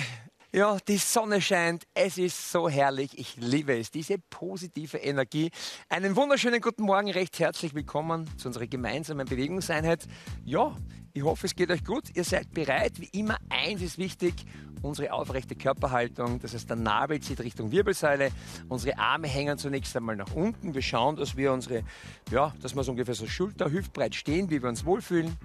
Ja, 0.52 0.78
die 0.88 0.98
Sonne 0.98 1.40
scheint. 1.40 1.84
Es 1.94 2.18
ist 2.18 2.52
so 2.52 2.68
herrlich. 2.68 3.18
Ich 3.18 3.38
liebe 3.38 3.78
es. 3.78 3.92
Diese 3.92 4.18
positive 4.18 4.98
Energie. 4.98 5.52
Einen 5.90 6.16
wunderschönen 6.16 6.60
guten 6.60 6.84
Morgen. 6.84 7.12
Recht 7.12 7.40
herzlich 7.40 7.76
willkommen 7.76 8.28
zu 8.38 8.48
unserer 8.48 8.66
gemeinsamen 8.66 9.28
Bewegungseinheit. 9.28 10.08
Ja, 10.46 10.76
ich 11.14 11.24
hoffe, 11.24 11.46
es 11.46 11.56
geht 11.56 11.70
euch 11.70 11.84
gut. 11.84 12.06
Ihr 12.16 12.24
seid 12.24 12.52
bereit. 12.54 13.00
Wie 13.00 13.10
immer, 13.20 13.38
eins 13.50 13.82
ist 13.82 14.00
wichtig. 14.00 14.34
Unsere 14.82 15.14
aufrechte 15.14 15.56
Körperhaltung. 15.56 16.40
Das 16.40 16.54
heißt, 16.56 16.70
der 16.70 16.78
Nabel 16.78 17.20
zieht 17.20 17.40
Richtung 17.40 17.72
Wirbelsäule. 17.72 18.32
Unsere 18.68 18.98
Arme 18.98 19.28
hängen 19.28 19.60
zunächst 19.60 19.96
einmal 19.96 20.16
nach 20.16 20.34
unten. 20.34 20.74
Wir 20.74 20.82
schauen, 20.82 21.16
dass 21.16 21.38
wir 21.38 21.54
unsere, 21.54 21.84
ja, 22.32 22.54
dass 22.62 22.76
wir 22.76 22.84
so 22.84 22.92
ungefähr 22.92 23.16
so 23.16 23.28
Schulter, 23.28 23.70
hüftbreit 23.70 24.16
stehen, 24.16 24.50
wie 24.50 24.62
wir 24.62 24.70
uns 24.70 24.86
wohlfühlen. 24.86 25.38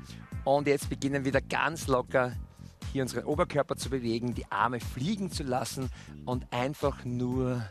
Und 0.45 0.67
jetzt 0.67 0.89
beginnen 0.89 1.27
wieder 1.27 1.43
ganz 1.43 1.87
locker 1.87 2.33
hier 2.93 3.03
unseren 3.03 3.25
Oberkörper 3.25 3.77
zu 3.77 3.91
bewegen, 3.91 4.35
die 4.35 4.51
Arme 4.51 4.81
fliegen 4.81 5.31
zu 5.31 5.43
lassen 5.43 5.91
und 6.25 6.47
einfach 6.53 7.05
nur 7.05 7.63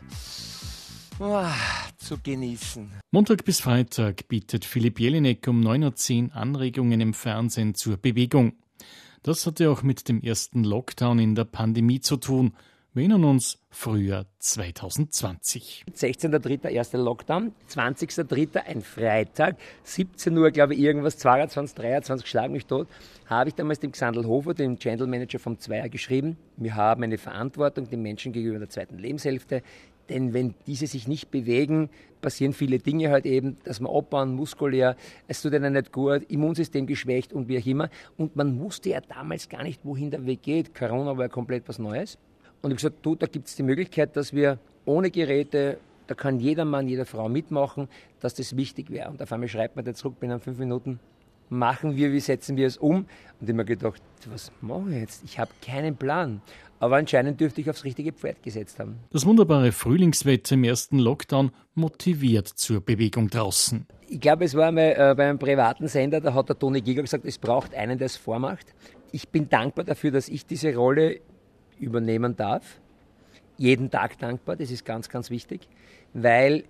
oh, 1.18 1.44
zu 1.96 2.18
genießen. 2.22 2.90
Montag 3.10 3.44
bis 3.44 3.60
Freitag 3.60 4.28
bietet 4.28 4.64
Philipp 4.64 5.00
Jelinek 5.00 5.46
um 5.48 5.60
9.10 5.60 6.28
Uhr 6.28 6.36
Anregungen 6.36 7.00
im 7.00 7.14
Fernsehen 7.14 7.74
zur 7.74 7.96
Bewegung. 7.96 8.52
Das 9.22 9.46
hatte 9.46 9.70
auch 9.70 9.82
mit 9.82 10.08
dem 10.08 10.22
ersten 10.22 10.64
Lockdown 10.64 11.18
in 11.18 11.34
der 11.34 11.44
Pandemie 11.44 12.00
zu 12.00 12.16
tun. 12.16 12.54
Wir 12.94 13.02
erinnern 13.02 13.24
uns 13.24 13.58
Frühjahr 13.68 14.24
2020. 14.38 15.84
16.3. 15.94 16.70
erster 16.70 16.96
Lockdown, 16.96 17.52
20.3. 17.70 18.64
ein 18.64 18.80
Freitag, 18.80 19.56
17 19.84 20.36
Uhr, 20.38 20.50
glaube 20.50 20.72
ich, 20.72 20.80
irgendwas, 20.80 21.18
22, 21.18 21.76
23, 21.76 22.26
schlag 22.26 22.50
mich 22.50 22.64
tot, 22.64 22.88
habe 23.26 23.50
ich 23.50 23.54
damals 23.54 23.80
dem 23.80 23.92
Xandl 23.92 24.24
Hofer, 24.24 24.54
dem 24.54 24.78
Channel 24.78 25.06
Manager 25.06 25.38
vom 25.38 25.58
Zweier, 25.58 25.90
geschrieben, 25.90 26.38
wir 26.56 26.76
haben 26.76 27.02
eine 27.02 27.18
Verantwortung 27.18 27.90
den 27.90 28.00
Menschen 28.00 28.32
gegenüber 28.32 28.58
der 28.58 28.70
zweiten 28.70 28.96
Lebenshälfte, 28.96 29.62
denn 30.08 30.32
wenn 30.32 30.54
diese 30.66 30.86
sich 30.86 31.06
nicht 31.06 31.30
bewegen, 31.30 31.90
passieren 32.22 32.54
viele 32.54 32.78
Dinge 32.78 33.10
halt 33.10 33.26
eben, 33.26 33.58
dass 33.64 33.80
man 33.80 33.94
abbauen, 33.94 34.34
muskulär, 34.34 34.96
es 35.26 35.42
tut 35.42 35.52
ihnen 35.52 35.74
nicht 35.74 35.92
gut, 35.92 36.22
Immunsystem 36.30 36.86
geschwächt 36.86 37.34
und 37.34 37.48
wie 37.48 37.58
auch 37.58 37.66
immer. 37.66 37.90
Und 38.16 38.34
man 38.34 38.58
wusste 38.58 38.88
ja 38.88 39.02
damals 39.02 39.50
gar 39.50 39.62
nicht, 39.62 39.84
wohin 39.84 40.10
der 40.10 40.24
Weg 40.24 40.42
geht. 40.42 40.74
Corona 40.74 41.18
war 41.18 41.26
ja 41.26 41.28
komplett 41.28 41.68
was 41.68 41.78
Neues. 41.78 42.16
Und 42.60 42.70
ich 42.70 42.76
habe 42.76 42.90
gesagt, 42.90 43.06
du, 43.06 43.14
da 43.14 43.26
gibt 43.26 43.48
es 43.48 43.56
die 43.56 43.62
Möglichkeit, 43.62 44.16
dass 44.16 44.32
wir 44.32 44.58
ohne 44.84 45.10
Geräte, 45.10 45.78
da 46.06 46.14
kann 46.14 46.40
jeder 46.40 46.64
Mann, 46.64 46.88
jede 46.88 47.04
Frau 47.04 47.28
mitmachen, 47.28 47.88
dass 48.20 48.34
das 48.34 48.56
wichtig 48.56 48.90
wäre. 48.90 49.10
Und 49.10 49.22
auf 49.22 49.32
einmal 49.32 49.48
schreibt 49.48 49.76
man 49.76 49.84
dann 49.84 49.94
zurück 49.94 50.18
binnen 50.18 50.40
fünf 50.40 50.58
Minuten, 50.58 50.98
machen 51.50 51.96
wir, 51.96 52.12
wie 52.12 52.20
setzen 52.20 52.56
wir 52.56 52.66
es 52.66 52.76
um? 52.76 52.96
Und 52.96 53.06
ich 53.40 53.48
habe 53.48 53.54
mir 53.54 53.64
gedacht, 53.64 54.02
was 54.30 54.52
mache 54.60 54.90
ich 54.90 54.96
jetzt? 54.96 55.24
Ich 55.24 55.38
habe 55.38 55.50
keinen 55.64 55.96
Plan. 55.96 56.42
Aber 56.80 56.96
anscheinend 56.96 57.40
dürfte 57.40 57.60
ich 57.60 57.70
aufs 57.70 57.84
richtige 57.84 58.12
Pferd 58.12 58.42
gesetzt 58.42 58.78
haben. 58.78 58.98
Das 59.10 59.26
wunderbare 59.26 59.72
Frühlingswetter 59.72 60.54
im 60.54 60.64
ersten 60.64 60.98
Lockdown 60.98 61.50
motiviert 61.74 62.46
zur 62.46 62.80
Bewegung 62.80 63.28
draußen. 63.30 63.86
Ich 64.08 64.20
glaube, 64.20 64.44
es 64.44 64.54
war 64.54 64.70
mal 64.70 64.94
äh, 64.96 65.14
bei 65.16 65.28
einem 65.28 65.38
privaten 65.38 65.88
Sender, 65.88 66.20
da 66.20 66.32
hat 66.34 66.48
der 66.48 66.58
Toni 66.58 66.80
Giger 66.80 67.02
gesagt, 67.02 67.24
es 67.24 67.36
braucht 67.36 67.74
einen, 67.74 67.98
der 67.98 68.06
es 68.06 68.16
vormacht. 68.16 68.74
Ich 69.10 69.28
bin 69.28 69.48
dankbar 69.48 69.84
dafür, 69.84 70.12
dass 70.12 70.28
ich 70.28 70.46
diese 70.46 70.74
Rolle 70.74 71.20
übernehmen 71.80 72.36
darf. 72.36 72.78
Jeden 73.56 73.90
Tag 73.90 74.18
dankbar, 74.18 74.56
das 74.56 74.70
ist 74.70 74.84
ganz, 74.84 75.08
ganz 75.08 75.30
wichtig, 75.30 75.68
weil 76.14 76.64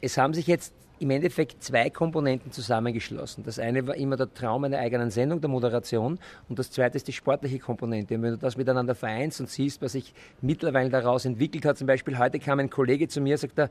es 0.00 0.16
haben 0.16 0.34
sich 0.34 0.46
jetzt 0.46 0.72
im 1.00 1.10
Endeffekt 1.10 1.62
zwei 1.62 1.90
Komponenten 1.90 2.52
zusammengeschlossen. 2.52 3.42
Das 3.44 3.58
eine 3.58 3.86
war 3.86 3.96
immer 3.96 4.16
der 4.16 4.32
Traum 4.32 4.64
einer 4.64 4.78
eigenen 4.78 5.10
Sendung, 5.10 5.40
der 5.40 5.50
Moderation, 5.50 6.18
und 6.48 6.58
das 6.58 6.70
zweite 6.70 6.96
ist 6.96 7.08
die 7.08 7.12
sportliche 7.12 7.58
Komponente. 7.58 8.14
Und 8.14 8.22
wenn 8.22 8.30
du 8.32 8.38
das 8.38 8.56
miteinander 8.56 8.94
vereinst 8.94 9.40
und 9.40 9.50
siehst, 9.50 9.82
was 9.82 9.92
sich 9.92 10.14
mittlerweile 10.40 10.90
daraus 10.90 11.24
entwickelt 11.24 11.64
hat, 11.64 11.78
zum 11.78 11.86
Beispiel 11.86 12.18
heute 12.18 12.38
kam 12.38 12.60
ein 12.60 12.70
Kollege 12.70 13.08
zu 13.08 13.20
mir 13.20 13.34
und 13.34 13.40
sagte, 13.40 13.70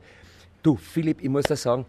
du 0.62 0.76
Philipp, 0.76 1.22
ich 1.22 1.28
muss 1.28 1.44
da 1.44 1.56
sagen, 1.56 1.86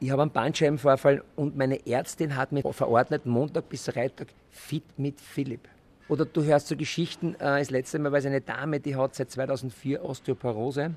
ich 0.00 0.10
habe 0.10 0.22
einen 0.22 0.30
Bandscheibenvorfall 0.30 1.24
und 1.34 1.56
meine 1.56 1.84
Ärztin 1.86 2.36
hat 2.36 2.52
mir 2.52 2.62
verordnet, 2.72 3.26
Montag 3.26 3.68
bis 3.68 3.86
Freitag 3.86 4.28
fit 4.50 4.84
mit 4.96 5.20
Philipp. 5.20 5.68
Oder 6.08 6.24
du 6.24 6.42
hörst 6.42 6.68
so 6.68 6.76
Geschichten, 6.76 7.34
äh, 7.34 7.58
das 7.58 7.70
letzte 7.70 7.98
Mal 7.98 8.12
war 8.12 8.18
es 8.18 8.26
eine 8.26 8.40
Dame, 8.40 8.80
die 8.80 8.96
hat 8.96 9.14
seit 9.14 9.30
2004 9.30 10.04
Osteoporose 10.04 10.94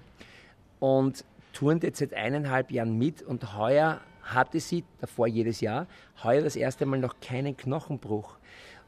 und 0.79 1.25
turnt 1.53 1.83
jetzt 1.83 1.99
seit 1.99 2.13
eineinhalb 2.13 2.71
Jahren 2.71 2.97
mit 2.97 3.21
und 3.21 3.57
heuer 3.57 3.99
hatte 4.23 4.59
sie, 4.59 4.83
davor 4.99 5.27
jedes 5.27 5.61
Jahr, 5.61 5.87
heuer 6.23 6.41
das 6.41 6.55
erste 6.55 6.85
Mal 6.85 6.99
noch 6.99 7.19
keinen 7.19 7.57
Knochenbruch. 7.57 8.37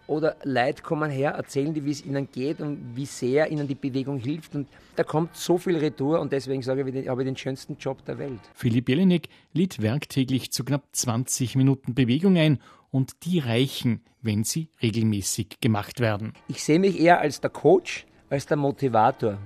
Oder 0.05 0.35
Leute 0.43 0.83
kommen 0.83 1.09
her, 1.09 1.31
erzählen 1.31 1.73
dir, 1.73 1.85
wie 1.85 1.91
es 1.91 2.05
ihnen 2.05 2.29
geht 2.29 2.59
und 2.59 2.95
wie 2.95 3.05
sehr 3.05 3.49
ihnen 3.49 3.67
die 3.67 3.75
Bewegung 3.75 4.17
hilft. 4.17 4.53
Und 4.53 4.67
da 4.97 5.03
kommt 5.03 5.35
so 5.35 5.57
viel 5.57 5.77
Retour 5.77 6.19
und 6.19 6.33
deswegen 6.33 6.61
sage 6.61 6.87
ich, 6.87 6.93
ich 6.93 7.07
habe 7.07 7.23
den 7.23 7.37
schönsten 7.37 7.77
Job 7.79 8.03
der 8.05 8.17
Welt. 8.17 8.39
Philipp 8.53 8.89
Jelinek 8.89 9.29
lädt 9.53 9.81
werktäglich 9.81 10.51
zu 10.51 10.65
knapp 10.65 10.83
20 10.91 11.55
Minuten 11.55 11.93
Bewegung 11.93 12.35
ein 12.35 12.59
und 12.93 13.25
die 13.25 13.39
reichen, 13.39 14.01
wenn 14.21 14.43
sie 14.43 14.69
regelmäßig 14.81 15.59
gemacht 15.59 15.99
werden. 15.99 16.33
Ich 16.47 16.63
sehe 16.63 16.79
mich 16.79 16.99
eher 16.99 17.19
als 17.19 17.41
der 17.41 17.49
Coach, 17.49 18.05
als 18.29 18.45
der 18.45 18.55
Motivator. 18.55 19.39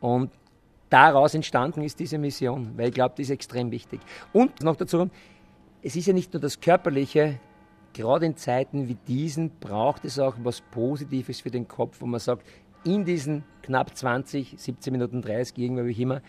Und 0.00 0.30
daraus 0.88 1.34
entstanden 1.34 1.82
ist 1.82 1.98
diese 1.98 2.18
Mission, 2.18 2.72
weil 2.76 2.88
ich 2.88 2.94
glaube, 2.94 3.16
die 3.16 3.22
ist 3.22 3.30
extrem 3.30 3.72
wichtig. 3.72 4.00
Und 4.32 4.62
noch 4.62 4.76
dazu, 4.76 5.10
es 5.82 5.96
ist 5.96 6.06
ja 6.06 6.12
nicht 6.12 6.32
nur 6.32 6.40
das 6.40 6.60
Körperliche, 6.60 7.40
gerade 7.92 8.26
in 8.26 8.36
Zeiten 8.36 8.88
wie 8.88 8.96
diesen 9.08 9.50
braucht 9.58 10.04
es 10.04 10.20
auch 10.20 10.36
was 10.44 10.60
Positives 10.60 11.40
für 11.40 11.50
den 11.50 11.66
Kopf, 11.66 12.00
wo 12.00 12.06
man 12.06 12.20
sagt, 12.20 12.46
in 12.84 13.04
diesen 13.04 13.42
knapp 13.62 13.96
20, 13.96 14.54
17 14.56 14.92
Minuten 14.92 15.20
30, 15.20 15.58
irgendwann 15.58 15.88
wie 15.88 16.00
immer, 16.00 16.22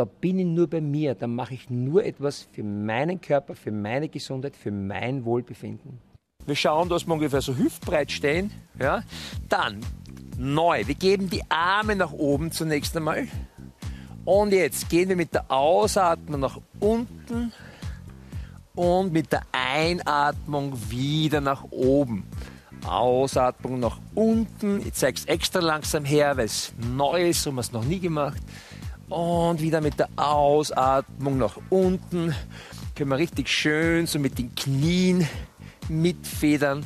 da 0.00 0.06
bin 0.06 0.38
ich 0.38 0.46
nur 0.46 0.66
bei 0.66 0.80
mir, 0.80 1.14
da 1.14 1.26
mache 1.26 1.52
ich 1.52 1.68
nur 1.68 2.02
etwas 2.02 2.48
für 2.52 2.62
meinen 2.62 3.20
Körper, 3.20 3.54
für 3.54 3.70
meine 3.70 4.08
Gesundheit, 4.08 4.56
für 4.56 4.70
mein 4.70 5.26
Wohlbefinden. 5.26 5.98
Wir 6.46 6.56
schauen, 6.56 6.88
dass 6.88 7.06
wir 7.06 7.12
ungefähr 7.12 7.42
so 7.42 7.54
hüftbreit 7.54 8.10
stehen. 8.10 8.50
Ja? 8.78 9.02
Dann 9.50 9.80
neu. 10.38 10.86
Wir 10.86 10.94
geben 10.94 11.28
die 11.28 11.42
Arme 11.50 11.96
nach 11.96 12.12
oben 12.12 12.50
zunächst 12.50 12.96
einmal. 12.96 13.28
Und 14.24 14.54
jetzt 14.54 14.88
gehen 14.88 15.10
wir 15.10 15.16
mit 15.16 15.34
der 15.34 15.50
Ausatmung 15.50 16.40
nach 16.40 16.58
unten 16.78 17.52
und 18.74 19.12
mit 19.12 19.30
der 19.32 19.42
Einatmung 19.52 20.78
wieder 20.88 21.42
nach 21.42 21.64
oben. 21.70 22.24
Ausatmung 22.86 23.80
nach 23.80 23.98
unten. 24.14 24.80
Ich 24.80 24.94
zeige 24.94 25.18
es 25.18 25.26
extra 25.26 25.60
langsam 25.60 26.06
her, 26.06 26.38
weil 26.38 26.46
es 26.46 26.72
neu 26.78 27.28
ist, 27.28 27.44
haben 27.44 27.56
wir 27.56 27.60
es 27.60 27.72
noch 27.72 27.84
nie 27.84 28.00
gemacht. 28.00 28.40
Und 29.10 29.60
wieder 29.60 29.80
mit 29.80 29.98
der 29.98 30.08
Ausatmung 30.16 31.36
nach 31.36 31.58
unten. 31.68 32.34
Können 32.94 33.10
wir 33.10 33.18
richtig 33.18 33.48
schön 33.48 34.06
so 34.06 34.18
mit 34.18 34.38
den 34.38 34.54
Knien 34.54 35.28
mitfedern. 35.88 36.84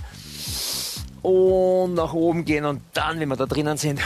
Und 1.22 1.94
nach 1.94 2.12
oben 2.12 2.44
gehen 2.44 2.64
und 2.64 2.82
dann, 2.94 3.20
wenn 3.20 3.28
wir 3.28 3.36
da 3.36 3.46
drinnen 3.46 3.76
sind, 3.76 4.00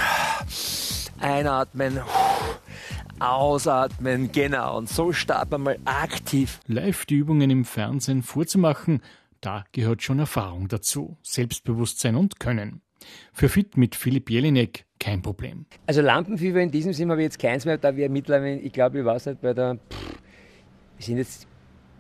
einatmen. 1.21 2.01
Ausatmen, 3.21 4.31
genau. 4.31 4.79
Und 4.79 4.89
so 4.89 5.13
starten 5.13 5.53
wir 5.53 5.59
mal 5.59 5.79
aktiv. 5.85 6.61
Live 6.67 7.07
die 7.07 7.17
Übungen 7.17 7.51
im 7.51 7.65
Fernsehen 7.65 8.23
vorzumachen, 8.23 9.01
da 9.41 9.65
gehört 9.73 10.03
schon 10.03 10.19
Erfahrung 10.19 10.69
dazu, 10.69 11.17
Selbstbewusstsein 11.23 12.17
und 12.17 12.39
Können. 12.41 12.83
Für 13.33 13.49
Fit 13.49 13.77
mit 13.77 13.95
Philipp 13.95 14.31
Jelinek 14.31 14.85
kein 14.99 15.23
Problem. 15.23 15.67
Also 15.87 16.01
Lampenfieber 16.01 16.61
in 16.61 16.71
diesem 16.71 16.93
Sinne 16.93 17.13
habe 17.13 17.23
ich 17.23 17.27
jetzt 17.27 17.39
keins 17.39 17.65
mehr, 17.65 17.79
da 17.79 17.97
wir 17.97 18.09
mittlerweile, 18.11 18.59
ich 18.59 18.73
glaube, 18.73 18.99
ich 18.99 19.05
weiß 19.05 19.27
nicht, 19.27 19.41
bei 19.41 19.55
der, 19.55 19.77
pff, 19.77 20.19
wir 20.97 21.05
sind 21.05 21.19
jetzt 21.19 21.47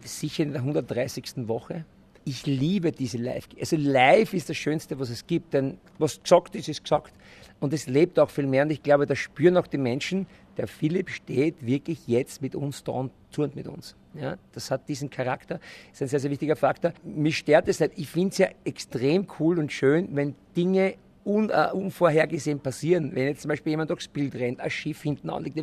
sicher 0.00 0.42
in 0.42 0.52
der 0.52 0.62
130. 0.62 1.48
Woche. 1.48 1.84
Ich 2.24 2.46
liebe 2.46 2.92
diese 2.92 3.18
Live. 3.18 3.48
Also 3.58 3.76
live 3.76 4.34
ist 4.34 4.48
das 4.48 4.56
Schönste, 4.56 4.98
was 4.98 5.10
es 5.10 5.26
gibt, 5.26 5.54
denn 5.54 5.78
was 5.98 6.22
gesagt 6.22 6.54
ist, 6.56 6.68
ist 6.68 6.82
gesagt. 6.82 7.14
Und 7.60 7.72
es 7.72 7.86
lebt 7.86 8.18
auch 8.18 8.30
viel 8.30 8.46
mehr. 8.46 8.62
Und 8.64 8.70
ich 8.70 8.82
glaube, 8.82 9.06
das 9.06 9.18
spüren 9.18 9.56
auch 9.56 9.66
die 9.66 9.78
Menschen. 9.78 10.26
Der 10.56 10.68
Philipp 10.68 11.10
steht 11.10 11.64
wirklich 11.64 12.06
jetzt 12.06 12.42
mit 12.42 12.54
uns 12.54 12.84
da 12.84 12.92
und 12.92 13.12
turnt 13.32 13.56
mit 13.56 13.66
uns. 13.66 13.96
Ja, 14.14 14.36
das 14.52 14.70
hat 14.70 14.88
diesen 14.88 15.10
Charakter, 15.10 15.60
ist 15.92 16.02
ein 16.02 16.08
sehr, 16.08 16.20
sehr 16.20 16.30
wichtiger 16.30 16.56
Faktor. 16.56 16.92
Mich 17.04 17.38
stört 17.38 17.68
es 17.68 17.80
nicht. 17.80 17.92
Ich 17.96 18.08
finde 18.08 18.30
es 18.30 18.38
ja 18.38 18.48
extrem 18.64 19.26
cool 19.38 19.58
und 19.58 19.72
schön, 19.72 20.08
wenn 20.12 20.34
Dinge 20.56 20.94
un, 21.24 21.50
uh, 21.50 21.76
unvorhergesehen 21.76 22.58
passieren. 22.58 23.14
Wenn 23.14 23.28
jetzt 23.28 23.42
zum 23.42 23.50
Beispiel 23.50 23.70
jemand 23.70 23.90
durchs 23.90 24.08
Bild 24.08 24.34
rennt, 24.34 24.60
ein 24.60 24.70
Schiff 24.70 25.02
hinten 25.02 25.30
anliegt, 25.30 25.58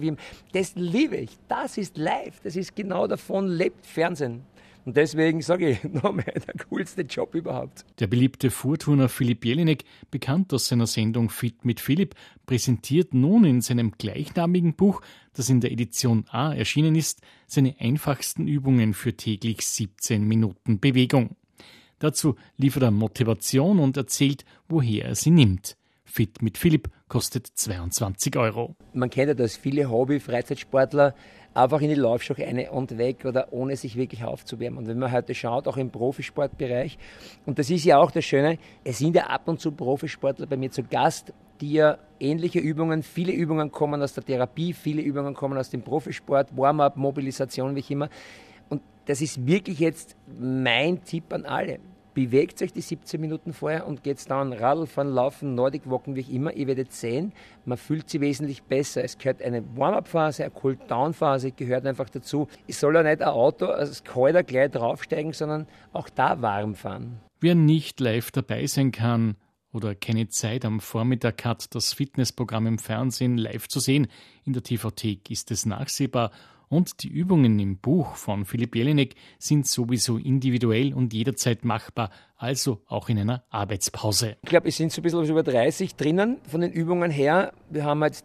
das 0.53 0.74
liebe 0.75 1.17
ich. 1.17 1.31
Das 1.47 1.77
ist 1.77 1.97
live. 1.97 2.39
Das 2.43 2.55
ist 2.55 2.75
genau 2.75 3.07
davon 3.07 3.47
lebt 3.47 3.85
Fernsehen. 3.85 4.43
Und 4.85 4.97
deswegen 4.97 5.41
sage 5.41 5.69
ich 5.69 5.83
nochmal, 5.91 6.25
der 6.25 6.53
coolste 6.69 7.01
Job 7.01 7.33
überhaupt. 7.33 7.85
Der 7.99 8.07
beliebte 8.07 8.51
Fuhrturner 8.51 9.09
Philipp 9.09 9.43
Jelinek, 9.43 9.83
bekannt 10.11 10.53
aus 10.53 10.67
seiner 10.67 10.85
Sendung 10.85 11.29
Fit 11.29 11.65
mit 11.65 11.79
Philipp, 11.79 12.13
präsentiert 12.45 13.13
nun 13.13 13.45
in 13.45 13.61
seinem 13.61 13.93
gleichnamigen 13.97 14.75
Buch, 14.75 15.01
das 15.33 15.49
in 15.49 15.59
der 15.59 15.71
Edition 15.71 16.25
A 16.29 16.53
erschienen 16.53 16.95
ist, 16.95 17.21
seine 17.47 17.75
einfachsten 17.79 18.47
Übungen 18.47 18.93
für 18.93 19.17
täglich 19.17 19.65
17 19.65 20.23
Minuten 20.23 20.79
Bewegung. 20.79 21.35
Dazu 21.97 22.35
liefert 22.57 22.83
er 22.83 22.91
Motivation 22.91 23.79
und 23.79 23.97
erzählt, 23.97 24.45
woher 24.67 25.05
er 25.05 25.15
sie 25.15 25.31
nimmt. 25.31 25.77
Fit 26.03 26.41
mit 26.43 26.57
Philipp 26.57 26.89
kostet 27.07 27.47
22 27.47 28.37
Euro. 28.37 28.75
Man 28.93 29.09
kennt 29.09 29.29
ja 29.29 29.33
das, 29.33 29.57
viele 29.57 29.89
Hobby-Freizeitsportler 29.89 31.15
einfach 31.55 31.81
in 31.81 31.89
die 31.89 31.95
Laufschuhe 31.95 32.45
eine 32.45 32.71
und 32.71 32.97
weg 32.97 33.25
oder 33.25 33.47
ohne 33.51 33.75
sich 33.75 33.95
wirklich 33.95 34.24
aufzuwärmen. 34.24 34.79
Und 34.79 34.88
wenn 34.88 35.00
man 35.00 35.12
heute 35.12 35.33
schaut, 35.33 35.67
auch 35.67 35.77
im 35.77 35.89
Profisportbereich, 35.89 36.97
und 37.45 37.57
das 37.57 37.69
ist 37.69 37.85
ja 37.85 37.97
auch 37.97 38.12
das 38.12 38.25
Schöne, 38.25 38.59
es 38.83 39.00
sind 39.00 39.15
ja 39.15 39.27
ab 39.27 39.47
und 39.47 39.59
zu 39.59 39.71
Profisportler 39.71 40.45
bei 40.45 40.57
mir 40.57 40.69
zu 40.69 40.83
Gast, 40.83 41.33
die 41.62 41.74
ja 41.74 41.97
ähnliche 42.19 42.59
Übungen, 42.59 43.01
viele 43.01 43.31
Übungen 43.31 43.71
kommen 43.71 44.01
aus 44.01 44.13
der 44.13 44.25
Therapie, 44.25 44.74
viele 44.74 45.01
Übungen 45.01 45.33
kommen 45.33 45.57
aus 45.57 45.69
dem 45.69 45.81
Profisport, 45.81 46.55
Warm-up, 46.55 46.97
Mobilisation, 46.97 47.74
wie 47.75 47.79
ich 47.79 47.91
immer. 47.91 48.09
Und 48.67 48.81
das 49.05 49.21
ist 49.21 49.47
wirklich 49.47 49.79
jetzt 49.79 50.17
mein 50.38 51.03
Tipp 51.03 51.31
an 51.33 51.45
alle 51.45 51.79
bewegt 52.15 52.63
euch 52.63 52.74
die 52.74 52.81
17 52.81 53.22
Minuten 53.22 53.53
vorher 53.53 53.86
und 53.86 54.01
geht 54.01 54.27
dann 54.31 54.53
Radl 54.53 54.88
fahren, 54.88 55.10
Laufen, 55.10 55.53
Nordic 55.53 55.88
Walken, 55.88 56.15
wie 56.15 56.22
ich 56.22 56.34
immer. 56.34 56.53
Ihr 56.53 56.65
werdet 56.65 56.91
sehen, 56.91 57.34
man 57.65 57.77
fühlt 57.77 58.10
sich 58.10 58.22
wesentlich 58.22 58.63
besser. 58.63 59.03
Es 59.03 59.19
gehört 59.19 59.43
eine 59.43 59.63
Warm-up-Phase, 59.77 60.45
eine 60.45 60.53
Cool-down-Phase, 60.63 61.51
gehört 61.51 61.86
einfach 61.86 62.10
dazu. 62.10 62.48
Es 62.67 62.79
soll 62.79 62.95
ja 62.95 63.03
nicht 63.03 63.22
ein 63.22 63.27
Auto 63.27 63.67
als 63.67 64.03
Kalter 64.03 64.41
gleich 64.41 64.72
draufsteigen, 64.72 65.34
sondern 65.34 65.67
auch 65.93 66.10
da 66.10 66.41
warm 66.41 66.74
fahren. 66.74 67.19
Wer 67.41 67.53
nicht 67.53 68.00
live 68.00 68.31
dabei 68.31 68.65
sein 68.65 68.91
kann, 68.91 69.36
oder 69.75 69.93
keine 69.93 70.29
Zeit 70.29 70.63
am 70.63 70.79
Vormittag 70.79 71.43
hat, 71.43 71.75
das 71.75 71.91
Fitnessprogramm 71.93 72.65
im 72.65 72.79
Fernsehen 72.79 73.38
live 73.38 73.67
zu 73.67 73.81
sehen. 73.81 74.07
In 74.45 74.53
der 74.53 74.63
TVT 74.63 75.29
ist 75.29 75.51
es 75.51 75.65
nachsehbar 75.65 76.31
und 76.69 77.03
die 77.03 77.10
Übungen 77.10 77.60
im 77.60 77.77
Buch 77.77 78.15
von 78.15 78.45
Philipp 78.45 78.75
Jelinek 78.75 79.15
sind 79.39 79.67
sowieso 79.67 80.17
individuell 80.17 80.93
und 80.93 81.13
jederzeit 81.13 81.65
machbar, 81.65 82.10
also 82.38 82.81
auch 82.88 83.10
in 83.10 83.19
einer 83.19 83.43
Arbeitspause. 83.50 84.38
Ich 84.41 84.50
glaube, 84.50 84.69
es 84.69 84.77
sind 84.77 84.91
so 84.91 85.01
ein 85.01 85.03
bisschen 85.03 85.25
über 85.25 85.43
30 85.43 85.95
drinnen 85.95 86.38
von 86.50 86.62
den 86.62 86.72
Übungen 86.72 87.12
her. 87.12 87.53
Wir 87.69 87.86
haben 87.86 88.01
halt 88.01 88.24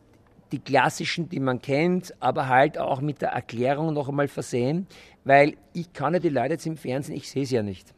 die 0.53 0.59
klassischen, 0.59 1.29
die 1.29 1.41
man 1.41 1.61
kennt, 1.61 2.15
aber 2.21 2.49
halt 2.49 2.77
auch 2.79 3.01
mit 3.01 3.23
der 3.23 3.31
Erklärung 3.31 3.95
noch 3.95 4.09
einmal 4.09 4.29
versehen, 4.29 4.87
weil 5.25 5.55
ich 5.73 5.93
kann 5.93 6.15
ja 6.15 6.21
die 6.21 6.29
Leute 6.29 6.55
jetzt 6.55 6.67
im 6.67 6.77
Fernsehen, 6.77 7.15
ich 7.17 7.31
sehe 7.31 7.47
sie 7.47 7.55
ja 7.55 7.63
nicht. 7.63 7.95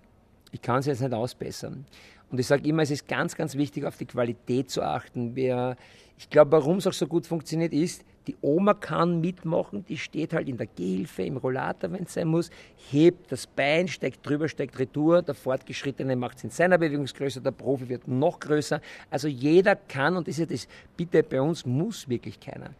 Ich 0.51 0.61
kann 0.61 0.83
sie 0.83 0.91
jetzt 0.91 1.01
nicht 1.01 1.15
ausbessern. 1.15 1.87
Und 2.31 2.39
ich 2.39 2.47
sage 2.47 2.69
immer, 2.69 2.83
es 2.83 2.91
ist 2.91 3.09
ganz, 3.09 3.37
ganz 3.37 3.57
wichtig, 3.57 3.85
auf 3.85 3.97
die 3.97 4.07
Qualität 4.07 4.71
zu 4.71 4.83
achten. 4.83 5.35
Ich 5.37 6.31
glaube, 6.31 6.53
warum 6.53 6.79
es 6.79 6.87
auch 6.87 6.93
so 6.93 7.07
gut 7.07 7.27
funktioniert, 7.27 7.73
ist, 7.73 8.05
die 8.27 8.37
Oma 8.41 8.75
kann 8.75 9.21
mitmachen, 9.21 9.85
die 9.85 9.99
steht 9.99 10.33
halt 10.33 10.49
in 10.49 10.57
der 10.57 10.67
Gehhilfe, 10.67 11.23
im 11.23 11.37
Rollator, 11.37 11.93
wenn 11.93 12.05
es 12.05 12.15
sein 12.15 12.29
muss, 12.29 12.51
hebt 12.91 13.33
das 13.33 13.47
Bein, 13.47 13.89
steigt 13.89 14.27
drüber, 14.27 14.49
steigt 14.49 14.79
retour. 14.79 15.23
Der 15.23 15.35
Fortgeschrittene 15.35 16.15
macht 16.15 16.39
es 16.39 16.45
in 16.45 16.51
seiner 16.51 16.79
Bewegungsgröße, 16.79 17.41
der 17.41 17.51
Profi 17.51 17.89
wird 17.89 18.07
noch 18.07 18.39
größer. 18.39 18.81
Also 19.11 19.29
jeder 19.29 19.75
kann, 19.75 20.17
und 20.17 20.29
das 20.29 20.39
ist 20.39 20.41
ja 20.41 20.47
das, 20.47 20.69
bitte 20.97 21.23
bei 21.23 21.41
uns 21.41 21.67
muss 21.67 22.09
wirklich 22.09 22.39
keiner. 22.39 22.71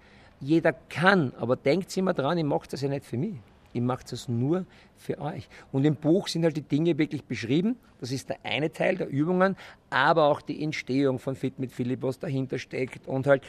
Jeder 0.41 0.73
kann, 0.73 1.33
aber 1.39 1.57
denkt 1.57 1.97
immer 1.97 2.15
dran, 2.15 2.39
ich 2.39 2.45
mache 2.45 2.69
das 2.71 2.81
ja 2.83 2.89
nicht 2.89 3.05
für 3.05 3.17
mich. 3.17 3.35
Ich 3.73 3.81
mache 3.81 4.05
das 4.09 4.29
nur 4.29 4.67
für 4.97 5.19
euch. 5.19 5.49
Und 5.73 5.85
im 5.85 5.97
Buch 5.97 6.29
sind 6.29 6.45
halt 6.45 6.57
die 6.57 6.63
Dinge 6.63 6.99
wirklich 6.99 7.25
beschrieben. 7.25 7.77
Das 8.01 8.13
ist 8.13 8.29
der 8.29 8.39
eine 8.43 8.71
Teil 8.71 8.97
der 8.97 9.09
Übungen, 9.09 9.57
aber 9.89 10.25
auch 10.25 10.43
die 10.43 10.63
Entstehung 10.63 11.19
von 11.19 11.35
Fit 11.37 11.59
mit 11.59 11.73
Philipp, 11.73 12.03
was 12.03 12.19
dahinter 12.19 12.59
steckt 12.59 13.07
und 13.07 13.27
halt 13.27 13.43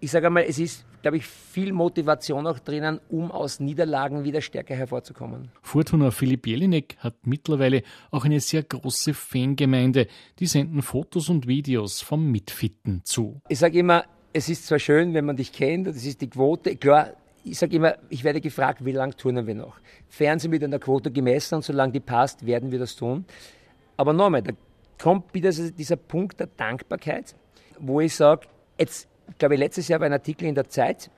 ich 0.00 0.10
sage 0.10 0.26
einmal, 0.26 0.44
es 0.44 0.58
ist, 0.58 0.84
glaube 1.02 1.16
ich, 1.16 1.26
viel 1.26 1.72
Motivation 1.72 2.46
auch 2.46 2.58
drinnen, 2.58 3.00
um 3.08 3.30
aus 3.30 3.60
Niederlagen 3.60 4.24
wieder 4.24 4.40
stärker 4.40 4.74
hervorzukommen. 4.74 5.50
Fortuna 5.62 6.10
Philipp 6.10 6.46
Jelinek 6.46 6.96
hat 6.98 7.14
mittlerweile 7.26 7.82
auch 8.10 8.24
eine 8.24 8.40
sehr 8.40 8.62
große 8.62 9.14
Fangemeinde. 9.14 10.06
Die 10.38 10.46
senden 10.46 10.82
Fotos 10.82 11.28
und 11.28 11.46
Videos 11.46 12.00
vom 12.00 12.30
Mitfitten 12.30 13.02
zu. 13.04 13.40
Ich 13.48 13.58
sage 13.58 13.78
immer, 13.78 14.04
es 14.32 14.48
ist 14.48 14.66
zwar 14.66 14.78
schön, 14.78 15.14
wenn 15.14 15.24
man 15.24 15.36
dich 15.36 15.52
kennt, 15.52 15.86
das 15.86 16.04
ist 16.04 16.20
die 16.20 16.30
Quote. 16.30 16.76
Klar, 16.76 17.14
ich 17.44 17.58
sage 17.58 17.76
immer, 17.76 17.96
ich 18.08 18.24
werde 18.24 18.40
gefragt, 18.40 18.84
wie 18.84 18.92
lange 18.92 19.16
turnen 19.16 19.46
wir 19.46 19.54
noch? 19.54 19.78
Fernsehen 20.08 20.52
wird 20.52 20.64
an 20.64 20.70
der 20.70 20.80
Quote 20.80 21.10
gemessen 21.10 21.56
und 21.56 21.64
solange 21.64 21.92
die 21.92 22.00
passt, 22.00 22.44
werden 22.46 22.70
wir 22.70 22.78
das 22.78 22.94
tun. 22.94 23.24
Aber 23.96 24.12
nochmal, 24.12 24.42
da 24.42 24.52
kommt 25.00 25.32
wieder 25.34 25.50
dieser 25.50 25.96
Punkt 25.96 26.38
der 26.38 26.48
Dankbarkeit, 26.48 27.34
wo 27.78 28.00
ich 28.00 28.14
sage, 28.14 28.46
jetzt 28.78 29.08
ich 29.30 29.38
glaube, 29.38 29.56
letztes 29.56 29.88
Jahr 29.88 30.00
war 30.00 30.06
ein 30.06 30.12
Artikel 30.12 30.46
in 30.46 30.54
der 30.54 30.68
Zeit 30.68 31.10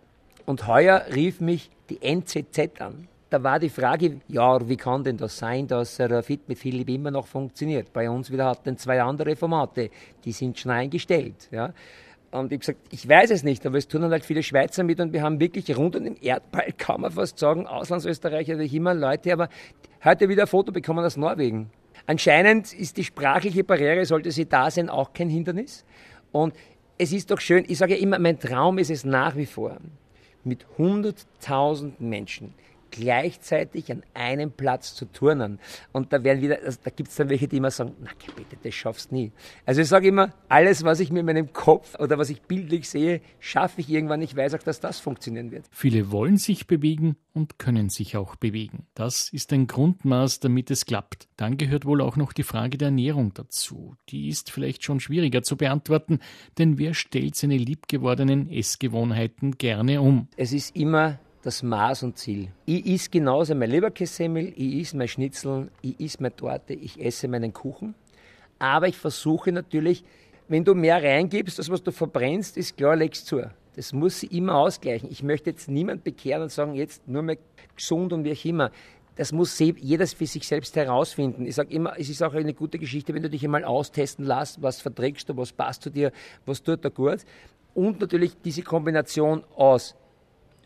und 0.46 0.66
heuer 0.66 1.06
rief 1.14 1.40
mich 1.40 1.70
die 1.88 2.02
NZZ 2.02 2.80
an. 2.80 3.08
Da 3.30 3.42
war 3.44 3.60
die 3.60 3.68
Frage, 3.68 4.20
ja, 4.26 4.68
wie 4.68 4.76
kann 4.76 5.04
denn 5.04 5.16
das 5.16 5.38
sein, 5.38 5.68
dass 5.68 5.96
der 5.96 6.22
Fit 6.24 6.48
mit 6.48 6.58
Philipp 6.58 6.88
immer 6.88 7.12
noch 7.12 7.28
funktioniert? 7.28 7.92
Bei 7.92 8.10
uns 8.10 8.32
wieder 8.32 8.46
hatten 8.46 8.76
zwei 8.76 9.00
andere 9.00 9.36
Formate, 9.36 9.90
die 10.24 10.32
sind 10.32 10.58
schon 10.58 10.72
eingestellt. 10.72 11.48
Ja. 11.52 11.72
Und 12.32 12.52
ich 12.52 12.56
habe 12.56 12.58
gesagt, 12.58 12.78
ich 12.90 13.08
weiß 13.08 13.30
es 13.30 13.44
nicht, 13.44 13.64
aber 13.66 13.78
es 13.78 13.86
tun 13.86 14.02
halt 14.02 14.24
viele 14.24 14.42
Schweizer 14.42 14.82
mit 14.82 15.00
und 15.00 15.12
wir 15.12 15.22
haben 15.22 15.38
wirklich 15.38 15.76
rund 15.76 15.94
um 15.94 16.04
den 16.04 16.16
Erdball, 16.16 16.72
kann 16.76 17.00
man 17.00 17.12
fast 17.12 17.38
sagen, 17.38 17.66
Auslandsösterreicher, 17.66 18.58
wie 18.58 18.76
immer 18.76 18.94
Leute, 18.94 19.32
aber 19.32 19.48
heute 20.04 20.28
wieder 20.28 20.42
ein 20.42 20.48
Foto 20.48 20.72
bekommen 20.72 21.04
aus 21.04 21.16
Norwegen. 21.16 21.70
Anscheinend 22.06 22.72
ist 22.72 22.96
die 22.96 23.04
sprachliche 23.04 23.62
Barriere, 23.62 24.04
sollte 24.06 24.32
sie 24.32 24.46
da 24.46 24.70
sein, 24.70 24.88
auch 24.88 25.12
kein 25.12 25.28
Hindernis. 25.28 25.84
Und 26.32 26.54
es 27.00 27.14
ist 27.14 27.30
doch 27.30 27.40
schön, 27.40 27.64
ich 27.66 27.78
sage 27.78 27.96
ja 27.96 28.00
immer, 28.02 28.18
mein 28.18 28.38
Traum 28.38 28.76
ist 28.76 28.90
es 28.90 29.04
nach 29.04 29.34
wie 29.34 29.46
vor, 29.46 29.78
mit 30.44 30.66
100.000 30.78 31.92
Menschen 31.98 32.52
gleichzeitig 32.90 33.90
an 33.92 34.02
einem 34.14 34.50
Platz 34.50 34.94
zu 34.94 35.06
turnen. 35.06 35.58
Und 35.92 36.12
da 36.12 36.22
werden 36.24 36.42
wieder, 36.42 36.58
also 36.64 36.78
da 36.82 36.90
gibt 36.90 37.10
es 37.10 37.16
dann 37.16 37.28
welche, 37.28 37.48
die 37.48 37.56
immer 37.56 37.70
sagen, 37.70 37.94
na 38.02 38.10
bitte, 38.36 38.56
das 38.62 38.74
schaffst 38.74 39.10
du 39.10 39.16
nie. 39.16 39.32
Also 39.66 39.80
ich 39.80 39.88
sage 39.88 40.08
immer, 40.08 40.32
alles, 40.48 40.84
was 40.84 41.00
ich 41.00 41.10
mir 41.10 41.20
in 41.20 41.26
meinem 41.26 41.52
Kopf 41.52 41.98
oder 41.98 42.18
was 42.18 42.30
ich 42.30 42.42
bildlich 42.42 42.88
sehe, 42.88 43.20
schaffe 43.38 43.80
ich 43.80 43.90
irgendwann. 43.90 44.22
Ich 44.22 44.36
weiß 44.36 44.54
auch, 44.54 44.62
dass 44.62 44.80
das 44.80 45.00
funktionieren 45.00 45.50
wird. 45.50 45.66
Viele 45.70 46.10
wollen 46.10 46.36
sich 46.36 46.66
bewegen 46.66 47.16
und 47.32 47.58
können 47.58 47.88
sich 47.88 48.16
auch 48.16 48.36
bewegen. 48.36 48.86
Das 48.94 49.28
ist 49.30 49.52
ein 49.52 49.66
Grundmaß, 49.66 50.40
damit 50.40 50.70
es 50.70 50.86
klappt. 50.86 51.28
Dann 51.36 51.56
gehört 51.56 51.84
wohl 51.84 52.00
auch 52.00 52.16
noch 52.16 52.32
die 52.32 52.42
Frage 52.42 52.78
der 52.78 52.86
Ernährung 52.88 53.32
dazu. 53.34 53.96
Die 54.08 54.28
ist 54.28 54.50
vielleicht 54.50 54.84
schon 54.84 55.00
schwieriger 55.00 55.42
zu 55.42 55.56
beantworten, 55.56 56.20
denn 56.58 56.78
wer 56.78 56.94
stellt 56.94 57.36
seine 57.36 57.56
liebgewordenen 57.56 58.50
Essgewohnheiten 58.50 59.58
gerne 59.58 60.00
um? 60.00 60.28
Es 60.36 60.52
ist 60.52 60.76
immer 60.76 61.18
das 61.42 61.62
Maß 61.62 62.02
und 62.02 62.18
Ziel. 62.18 62.48
Ich 62.66 62.86
esse 62.86 63.10
genauso 63.10 63.54
mein 63.54 63.70
Leberkässemmel, 63.70 64.52
ich 64.56 64.82
esse 64.82 64.96
mein 64.96 65.08
Schnitzel, 65.08 65.70
ich 65.80 65.98
esse 65.98 66.18
meine 66.20 66.36
Torte, 66.36 66.74
ich 66.74 67.00
esse 67.00 67.28
meinen 67.28 67.52
Kuchen. 67.52 67.94
Aber 68.58 68.88
ich 68.88 68.96
versuche 68.96 69.50
natürlich, 69.50 70.04
wenn 70.48 70.64
du 70.64 70.74
mehr 70.74 71.02
reingibst, 71.02 71.58
das, 71.58 71.70
was 71.70 71.82
du 71.82 71.92
verbrennst, 71.92 72.56
ist 72.56 72.76
klar, 72.76 72.96
legst 72.96 73.26
zu. 73.26 73.42
Das 73.76 73.92
muss 73.92 74.20
sich 74.20 74.32
immer 74.32 74.56
ausgleichen. 74.56 75.10
Ich 75.10 75.22
möchte 75.22 75.50
jetzt 75.50 75.68
niemand 75.68 76.04
bekehren 76.04 76.42
und 76.42 76.50
sagen, 76.50 76.74
jetzt 76.74 77.06
nur 77.08 77.22
mehr 77.22 77.38
gesund 77.74 78.12
und 78.12 78.24
wie 78.24 78.32
auch 78.32 78.44
immer. 78.44 78.70
Das 79.16 79.32
muss 79.32 79.58
jeder 79.58 80.06
für 80.06 80.26
sich 80.26 80.46
selbst 80.46 80.76
herausfinden. 80.76 81.46
Ich 81.46 81.54
sage 81.54 81.72
immer, 81.74 81.98
es 81.98 82.08
ist 82.08 82.22
auch 82.22 82.34
eine 82.34 82.54
gute 82.54 82.78
Geschichte, 82.78 83.14
wenn 83.14 83.22
du 83.22 83.30
dich 83.30 83.44
einmal 83.44 83.64
austesten 83.64 84.24
lässt, 84.24 84.62
was 84.62 84.80
verträgst 84.80 85.28
du, 85.28 85.36
was 85.36 85.52
passt 85.52 85.82
zu 85.82 85.90
dir, 85.90 86.12
was 86.46 86.62
tut 86.62 86.84
dir 86.84 86.90
gut. 86.90 87.20
Und 87.74 88.00
natürlich 88.00 88.32
diese 88.42 88.62
Kombination 88.62 89.44
aus 89.54 89.94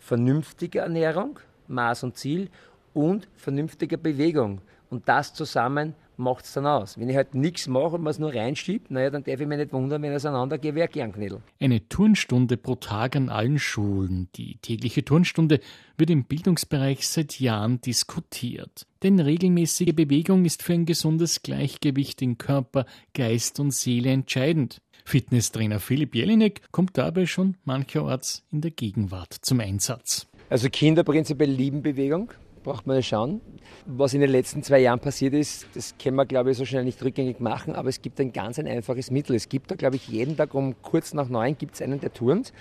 vernünftiger 0.04 0.82
Ernährung, 0.82 1.38
Maß 1.68 2.04
und 2.04 2.16
Ziel 2.16 2.50
und 2.92 3.26
vernünftiger 3.36 3.96
Bewegung. 3.96 4.60
Und 4.90 5.08
das 5.08 5.32
zusammen 5.32 5.94
macht 6.16 6.44
es 6.44 6.52
dann 6.52 6.66
aus. 6.66 6.98
Wenn 6.98 7.08
ich 7.08 7.16
halt 7.16 7.34
nichts 7.34 7.66
mache 7.66 7.96
und 7.96 8.02
man 8.02 8.10
es 8.10 8.18
nur 8.18 8.32
reinschiebt, 8.32 8.90
naja, 8.90 9.10
dann 9.10 9.24
darf 9.24 9.40
ich 9.40 9.46
mich 9.46 9.58
nicht 9.58 9.72
wundern, 9.72 10.02
wenn 10.02 10.12
es 10.12 10.26
einander 10.26 10.58
ein 10.62 10.90
Kernknädel. 10.90 11.40
Eine 11.58 11.88
Turnstunde 11.88 12.56
pro 12.56 12.76
Tag 12.76 13.16
an 13.16 13.30
allen 13.30 13.58
Schulen. 13.58 14.28
Die 14.36 14.58
tägliche 14.58 15.04
Turnstunde 15.04 15.60
wird 15.96 16.10
im 16.10 16.24
Bildungsbereich 16.24 17.08
seit 17.08 17.40
Jahren 17.40 17.80
diskutiert. 17.80 18.86
Denn 19.02 19.18
regelmäßige 19.18 19.94
Bewegung 19.94 20.44
ist 20.44 20.62
für 20.62 20.74
ein 20.74 20.86
gesundes 20.86 21.42
Gleichgewicht 21.42 22.22
in 22.22 22.38
Körper, 22.38 22.84
Geist 23.14 23.58
und 23.58 23.72
Seele 23.72 24.10
entscheidend. 24.10 24.80
Fitnesstrainer 25.04 25.80
Philipp 25.80 26.14
Jelinek 26.14 26.62
kommt 26.72 26.96
dabei 26.96 27.26
schon 27.26 27.56
mancherorts 27.64 28.42
in 28.50 28.62
der 28.62 28.70
Gegenwart 28.70 29.32
zum 29.42 29.60
Einsatz. 29.60 30.26
Also 30.50 30.68
Kinder 30.70 31.04
prinzipiell 31.04 31.50
lieben 31.50 31.82
Bewegung, 31.82 32.32
braucht 32.62 32.86
man 32.86 32.96
ja 32.96 33.02
schauen. 33.02 33.40
Was 33.86 34.14
in 34.14 34.20
den 34.20 34.30
letzten 34.30 34.62
zwei 34.62 34.80
Jahren 34.80 35.00
passiert 35.00 35.34
ist, 35.34 35.66
das 35.74 35.94
können 36.02 36.16
wir, 36.16 36.26
glaube 36.26 36.50
ich, 36.50 36.56
so 36.56 36.64
schnell 36.64 36.84
nicht 36.84 37.02
rückgängig 37.04 37.38
machen, 37.38 37.74
aber 37.74 37.90
es 37.90 38.02
gibt 38.02 38.18
ein 38.20 38.32
ganz 38.32 38.58
ein 38.58 38.66
einfaches 38.66 39.10
Mittel. 39.10 39.36
Es 39.36 39.48
gibt 39.48 39.70
da, 39.70 39.74
glaube 39.74 39.96
ich, 39.96 40.08
jeden 40.08 40.36
Tag 40.36 40.54
um 40.54 40.74
kurz 40.82 41.14
nach 41.14 41.28
neun 41.28 41.56
gibt 41.56 41.74
es 41.74 41.82
einen, 41.82 42.00
der 42.00 42.12
turnt. 42.12 42.52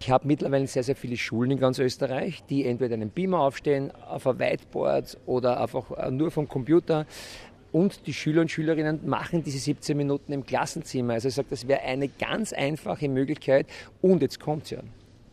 Ich 0.00 0.10
habe 0.10 0.26
mittlerweile 0.26 0.66
sehr, 0.66 0.82
sehr 0.82 0.96
viele 0.96 1.16
Schulen 1.16 1.52
in 1.52 1.58
ganz 1.60 1.78
Österreich, 1.78 2.42
die 2.50 2.66
entweder 2.66 2.94
einen 2.94 3.10
Beamer 3.10 3.38
aufstehen, 3.38 3.92
auf 3.92 4.26
ein 4.26 4.40
Whiteboard 4.40 5.16
oder 5.26 5.60
einfach 5.60 5.92
äh, 5.92 6.10
nur 6.10 6.32
vom 6.32 6.48
Computer 6.48 7.06
und 7.72 8.06
die 8.06 8.12
Schüler 8.12 8.42
und 8.42 8.50
Schülerinnen 8.50 9.00
machen 9.08 9.42
diese 9.42 9.58
17 9.58 9.96
Minuten 9.96 10.32
im 10.32 10.44
Klassenzimmer. 10.44 11.14
Also 11.14 11.28
ich 11.28 11.34
sage, 11.34 11.48
das 11.50 11.66
wäre 11.66 11.80
eine 11.80 12.08
ganz 12.08 12.52
einfache 12.52 13.08
Möglichkeit. 13.08 13.66
Und 14.02 14.20
jetzt 14.20 14.38
kommt 14.40 14.70
ja. 14.70 14.80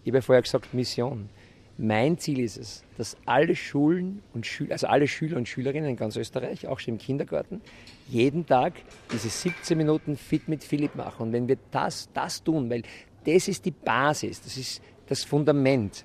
Ich 0.03 0.09
habe 0.09 0.19
ja 0.19 0.21
vorher 0.21 0.41
gesagt, 0.41 0.73
Mission. 0.73 1.29
Mein 1.77 2.17
Ziel 2.17 2.39
ist 2.39 2.57
es, 2.57 2.83
dass 2.97 3.15
alle 3.25 3.55
Schulen 3.55 4.21
und 4.33 4.45
Schüler, 4.45 4.73
also 4.73 4.87
alle 4.87 5.07
Schüler 5.07 5.37
und 5.37 5.47
Schülerinnen 5.47 5.91
in 5.91 5.95
ganz 5.95 6.17
Österreich, 6.17 6.67
auch 6.67 6.79
schon 6.79 6.95
im 6.95 6.97
Kindergarten, 6.97 7.61
jeden 8.09 8.45
Tag 8.45 8.73
diese 9.13 9.29
17 9.29 9.77
Minuten 9.77 10.17
fit 10.17 10.49
mit 10.49 10.61
Philipp 10.63 10.95
machen. 10.95 11.27
Und 11.27 11.31
wenn 11.31 11.47
wir 11.47 11.57
das, 11.71 12.09
das 12.13 12.43
tun, 12.43 12.69
weil 12.69 12.83
das 13.25 13.47
ist 13.47 13.63
die 13.63 13.71
Basis, 13.71 14.41
das 14.41 14.57
ist 14.57 14.81
das 15.07 15.23
Fundament. 15.23 16.03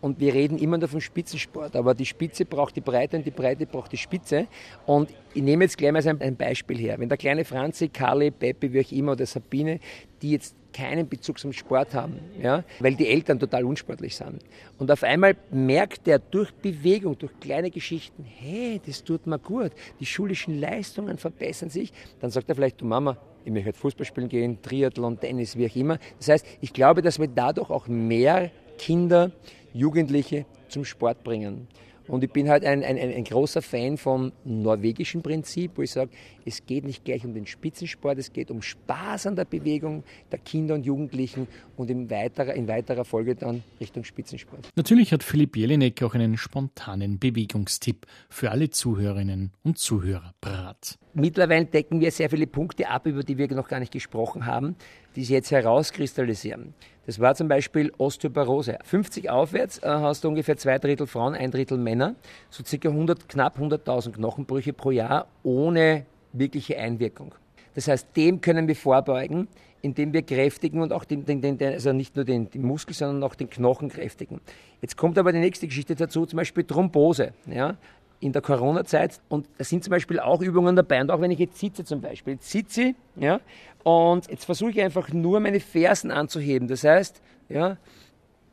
Und 0.00 0.20
wir 0.20 0.32
reden 0.34 0.58
immer 0.58 0.78
nur 0.78 0.88
vom 0.88 1.00
Spitzensport, 1.00 1.74
aber 1.74 1.94
die 1.94 2.06
Spitze 2.06 2.44
braucht 2.44 2.76
die 2.76 2.80
Breite 2.80 3.16
und 3.16 3.26
die 3.26 3.30
Breite 3.30 3.66
braucht 3.66 3.92
die 3.92 3.96
Spitze. 3.96 4.46
Und 4.86 5.10
ich 5.34 5.42
nehme 5.42 5.64
jetzt 5.64 5.76
gleich 5.76 5.92
mal 5.92 6.06
ein 6.06 6.36
Beispiel 6.36 6.78
her. 6.78 6.98
Wenn 6.98 7.08
der 7.08 7.18
kleine 7.18 7.44
Franzi, 7.44 7.88
Karli, 7.88 8.30
Peppi, 8.30 8.72
wie 8.72 8.80
auch 8.80 8.92
immer, 8.92 9.12
oder 9.12 9.26
Sabine, 9.26 9.80
die 10.22 10.32
jetzt 10.32 10.54
keinen 10.72 11.08
Bezug 11.08 11.38
zum 11.38 11.52
Sport 11.52 11.94
haben, 11.94 12.20
ja, 12.40 12.62
weil 12.78 12.94
die 12.94 13.08
Eltern 13.08 13.40
total 13.40 13.64
unsportlich 13.64 14.14
sind. 14.14 14.44
Und 14.78 14.90
auf 14.90 15.02
einmal 15.02 15.36
merkt 15.50 16.06
er 16.06 16.18
durch 16.18 16.52
Bewegung, 16.52 17.18
durch 17.18 17.32
kleine 17.40 17.70
Geschichten, 17.70 18.24
hey, 18.24 18.80
das 18.84 19.02
tut 19.02 19.26
mir 19.26 19.38
gut, 19.38 19.72
die 19.98 20.06
schulischen 20.06 20.60
Leistungen 20.60 21.18
verbessern 21.18 21.70
sich, 21.70 21.92
dann 22.20 22.30
sagt 22.30 22.48
er 22.48 22.54
vielleicht, 22.54 22.80
du 22.80 22.84
Mama, 22.84 23.16
ich 23.44 23.52
möchte 23.52 23.72
Fußball 23.72 24.04
spielen 24.06 24.28
gehen, 24.28 24.60
Triathlon, 24.62 25.18
Tennis, 25.18 25.56
wie 25.56 25.66
auch 25.66 25.76
immer. 25.76 25.98
Das 26.18 26.28
heißt, 26.28 26.46
ich 26.60 26.72
glaube, 26.72 27.02
dass 27.02 27.18
wir 27.18 27.28
dadurch 27.28 27.70
auch 27.70 27.88
mehr 27.88 28.50
Kinder 28.76 29.32
Jugendliche 29.78 30.44
zum 30.68 30.84
Sport 30.84 31.22
bringen. 31.22 31.68
Und 32.08 32.24
ich 32.24 32.32
bin 32.32 32.48
halt 32.48 32.64
ein, 32.64 32.82
ein, 32.82 32.96
ein 32.96 33.24
großer 33.24 33.60
Fan 33.60 33.98
vom 33.98 34.32
norwegischen 34.44 35.22
Prinzip, 35.22 35.72
wo 35.76 35.82
ich 35.82 35.90
sage, 35.90 36.10
es 36.46 36.64
geht 36.64 36.84
nicht 36.84 37.04
gleich 37.04 37.24
um 37.24 37.34
den 37.34 37.46
Spitzensport, 37.46 38.18
es 38.18 38.32
geht 38.32 38.50
um 38.50 38.62
Spaß 38.62 39.26
an 39.26 39.36
der 39.36 39.44
Bewegung 39.44 40.04
der 40.32 40.38
Kinder 40.38 40.74
und 40.74 40.86
Jugendlichen 40.86 41.46
und 41.76 41.90
in 41.90 42.08
weiterer, 42.08 42.54
in 42.54 42.66
weiterer 42.66 43.04
Folge 43.04 43.34
dann 43.34 43.62
Richtung 43.78 44.04
Spitzensport. 44.04 44.70
Natürlich 44.74 45.12
hat 45.12 45.22
Philipp 45.22 45.54
Jelinek 45.56 46.02
auch 46.02 46.14
einen 46.14 46.38
spontanen 46.38 47.18
Bewegungstipp 47.18 48.06
für 48.30 48.50
alle 48.50 48.70
Zuhörerinnen 48.70 49.52
und 49.62 49.78
Zuhörer 49.78 50.32
parat. 50.40 50.98
Mittlerweile 51.12 51.66
decken 51.66 52.00
wir 52.00 52.10
sehr 52.10 52.30
viele 52.30 52.46
Punkte 52.46 52.88
ab, 52.88 53.06
über 53.06 53.22
die 53.22 53.36
wir 53.36 53.52
noch 53.54 53.68
gar 53.68 53.80
nicht 53.80 53.92
gesprochen 53.92 54.46
haben, 54.46 54.76
die 55.14 55.20
sich 55.20 55.30
jetzt 55.30 55.50
herauskristallisieren. 55.50 56.74
Das 57.08 57.18
war 57.20 57.34
zum 57.34 57.48
Beispiel 57.48 57.90
Osteoporose. 57.96 58.76
50 58.84 59.30
aufwärts 59.30 59.78
äh, 59.78 59.86
hast 59.86 60.24
du 60.24 60.28
ungefähr 60.28 60.58
zwei 60.58 60.78
Drittel 60.78 61.06
Frauen, 61.06 61.34
ein 61.34 61.50
Drittel 61.50 61.78
Männer. 61.78 62.16
So 62.50 62.62
circa 62.62 62.90
100, 62.90 63.30
knapp 63.30 63.58
100.000 63.58 64.12
Knochenbrüche 64.12 64.74
pro 64.74 64.90
Jahr 64.90 65.26
ohne 65.42 66.04
wirkliche 66.34 66.76
Einwirkung. 66.76 67.34
Das 67.74 67.88
heißt, 67.88 68.14
dem 68.14 68.42
können 68.42 68.68
wir 68.68 68.76
vorbeugen, 68.76 69.48
indem 69.80 70.12
wir 70.12 70.20
kräftigen 70.20 70.82
und 70.82 70.92
auch 70.92 71.04
den, 71.04 71.24
den, 71.24 71.40
den, 71.40 71.58
also 71.62 71.94
nicht 71.94 72.14
nur 72.14 72.26
den, 72.26 72.50
den 72.50 72.60
Muskel, 72.60 72.94
sondern 72.94 73.22
auch 73.22 73.34
den 73.34 73.48
Knochen 73.48 73.88
kräftigen. 73.88 74.42
Jetzt 74.82 74.98
kommt 74.98 75.16
aber 75.16 75.32
die 75.32 75.38
nächste 75.38 75.66
Geschichte 75.66 75.94
dazu, 75.94 76.26
zum 76.26 76.36
Beispiel 76.36 76.64
Thrombose. 76.64 77.32
Ja? 77.46 77.78
In 78.20 78.32
der 78.32 78.42
Corona-Zeit 78.42 79.20
und 79.28 79.46
da 79.58 79.64
sind 79.64 79.84
zum 79.84 79.92
Beispiel 79.92 80.18
auch 80.18 80.40
Übungen 80.40 80.74
dabei 80.74 81.00
und 81.00 81.10
auch 81.10 81.20
wenn 81.20 81.30
ich 81.30 81.38
jetzt 81.38 81.58
sitze 81.58 81.84
zum 81.84 82.00
Beispiel, 82.00 82.34
jetzt 82.34 82.50
sitze 82.50 82.82
ich, 82.82 82.94
ja, 83.16 83.40
und 83.84 84.28
jetzt 84.28 84.44
versuche 84.44 84.70
ich 84.70 84.80
einfach 84.80 85.12
nur 85.12 85.40
meine 85.40 85.60
Fersen 85.60 86.10
anzuheben. 86.10 86.66
Das 86.66 86.82
heißt, 86.82 87.22
ja, 87.48 87.76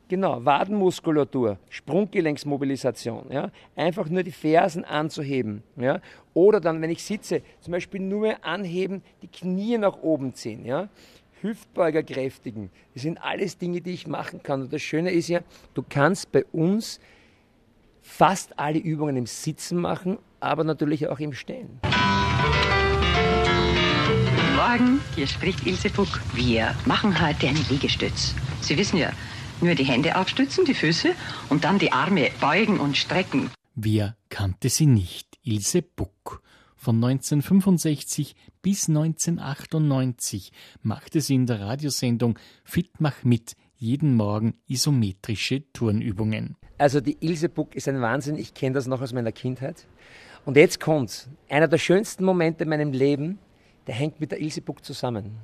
genau, 0.07 0.45
Wadenmuskulatur, 0.45 1.57
Sprunggelenksmobilisation, 1.69 3.31
ja, 3.31 3.49
einfach 3.75 4.07
nur 4.07 4.23
die 4.23 4.31
Fersen 4.31 4.85
anzuheben, 4.85 5.63
ja, 5.77 5.99
oder 6.33 6.59
dann, 6.59 6.81
wenn 6.81 6.91
ich 6.91 7.03
sitze, 7.03 7.41
zum 7.61 7.71
Beispiel 7.71 8.01
nur 8.01 8.45
anheben, 8.45 9.01
die 9.23 9.27
Knie 9.27 9.77
nach 9.77 9.97
oben 10.03 10.35
ziehen, 10.35 10.65
ja, 10.65 10.89
Hüftbeuger 11.41 12.03
kräftigen. 12.03 12.69
Das 12.93 13.03
sind 13.03 13.23
alles 13.23 13.57
Dinge, 13.57 13.81
die 13.81 13.93
ich 13.93 14.07
machen 14.07 14.41
kann. 14.41 14.61
Und 14.61 14.73
das 14.73 14.81
Schöne 14.81 15.11
ist 15.11 15.27
ja, 15.27 15.41
du 15.73 15.83
kannst 15.87 16.31
bei 16.31 16.45
uns 16.45 16.99
fast 18.05 18.59
alle 18.59 18.79
Übungen 18.79 19.17
im 19.17 19.25
Sitzen 19.25 19.81
machen, 19.81 20.19
aber 20.39 20.63
natürlich 20.63 21.07
auch 21.09 21.19
im 21.19 21.33
Stehen. 21.33 21.79
Guten 24.05 24.55
Morgen, 24.55 25.01
hier 25.15 25.27
spricht 25.27 25.65
Ilse 25.65 25.89
Buck. 25.89 26.21
Wir 26.33 26.73
machen 26.85 27.19
heute 27.19 27.49
einen 27.49 27.65
Liegestütz. 27.69 28.35
Sie 28.61 28.77
wissen 28.77 28.97
ja, 28.97 29.11
nur 29.59 29.75
die 29.75 29.83
Hände 29.83 30.15
aufstützen, 30.15 30.63
die 30.63 30.75
Füße 30.75 31.09
und 31.49 31.65
dann 31.65 31.79
die 31.79 31.91
Arme 31.91 32.29
beugen 32.39 32.79
und 32.79 32.95
strecken. 32.95 33.49
Wer 33.73 34.15
kannte 34.29 34.69
sie 34.69 34.85
nicht? 34.85 35.37
Ilse 35.43 35.81
Buck. 35.81 36.41
Von 36.75 37.03
1965 37.03 38.35
bis 38.61 38.87
1998 38.87 40.51
machte 40.83 41.19
sie 41.19 41.35
in 41.35 41.47
der 41.47 41.59
Radiosendung 41.59 42.37
Fit 42.63 42.91
mach 42.99 43.23
mit 43.23 43.55
jeden 43.75 44.15
Morgen 44.15 44.53
isometrische 44.67 45.71
Turnübungen. 45.73 46.55
Also 46.77 46.99
die 46.99 47.17
Ilse 47.21 47.47
Buck 47.47 47.75
ist 47.75 47.87
ein 47.87 48.01
Wahnsinn. 48.01 48.35
Ich 48.37 48.53
kenne 48.53 48.75
das 48.75 48.85
noch 48.85 49.01
aus 49.01 49.13
meiner 49.13 49.31
Kindheit. 49.31 49.85
Und 50.45 50.57
jetzt 50.57 50.79
kommt's. 50.79 51.29
Einer 51.49 51.67
der 51.67 51.77
schönsten 51.77 52.25
Momente 52.25 52.63
in 52.63 52.69
meinem 52.69 52.91
Leben, 52.91 53.39
der 53.87 53.95
hängt 53.95 54.19
mit 54.19 54.31
der 54.31 54.41
Ilse 54.41 54.61
Buck 54.61 54.83
zusammen. 54.83 55.37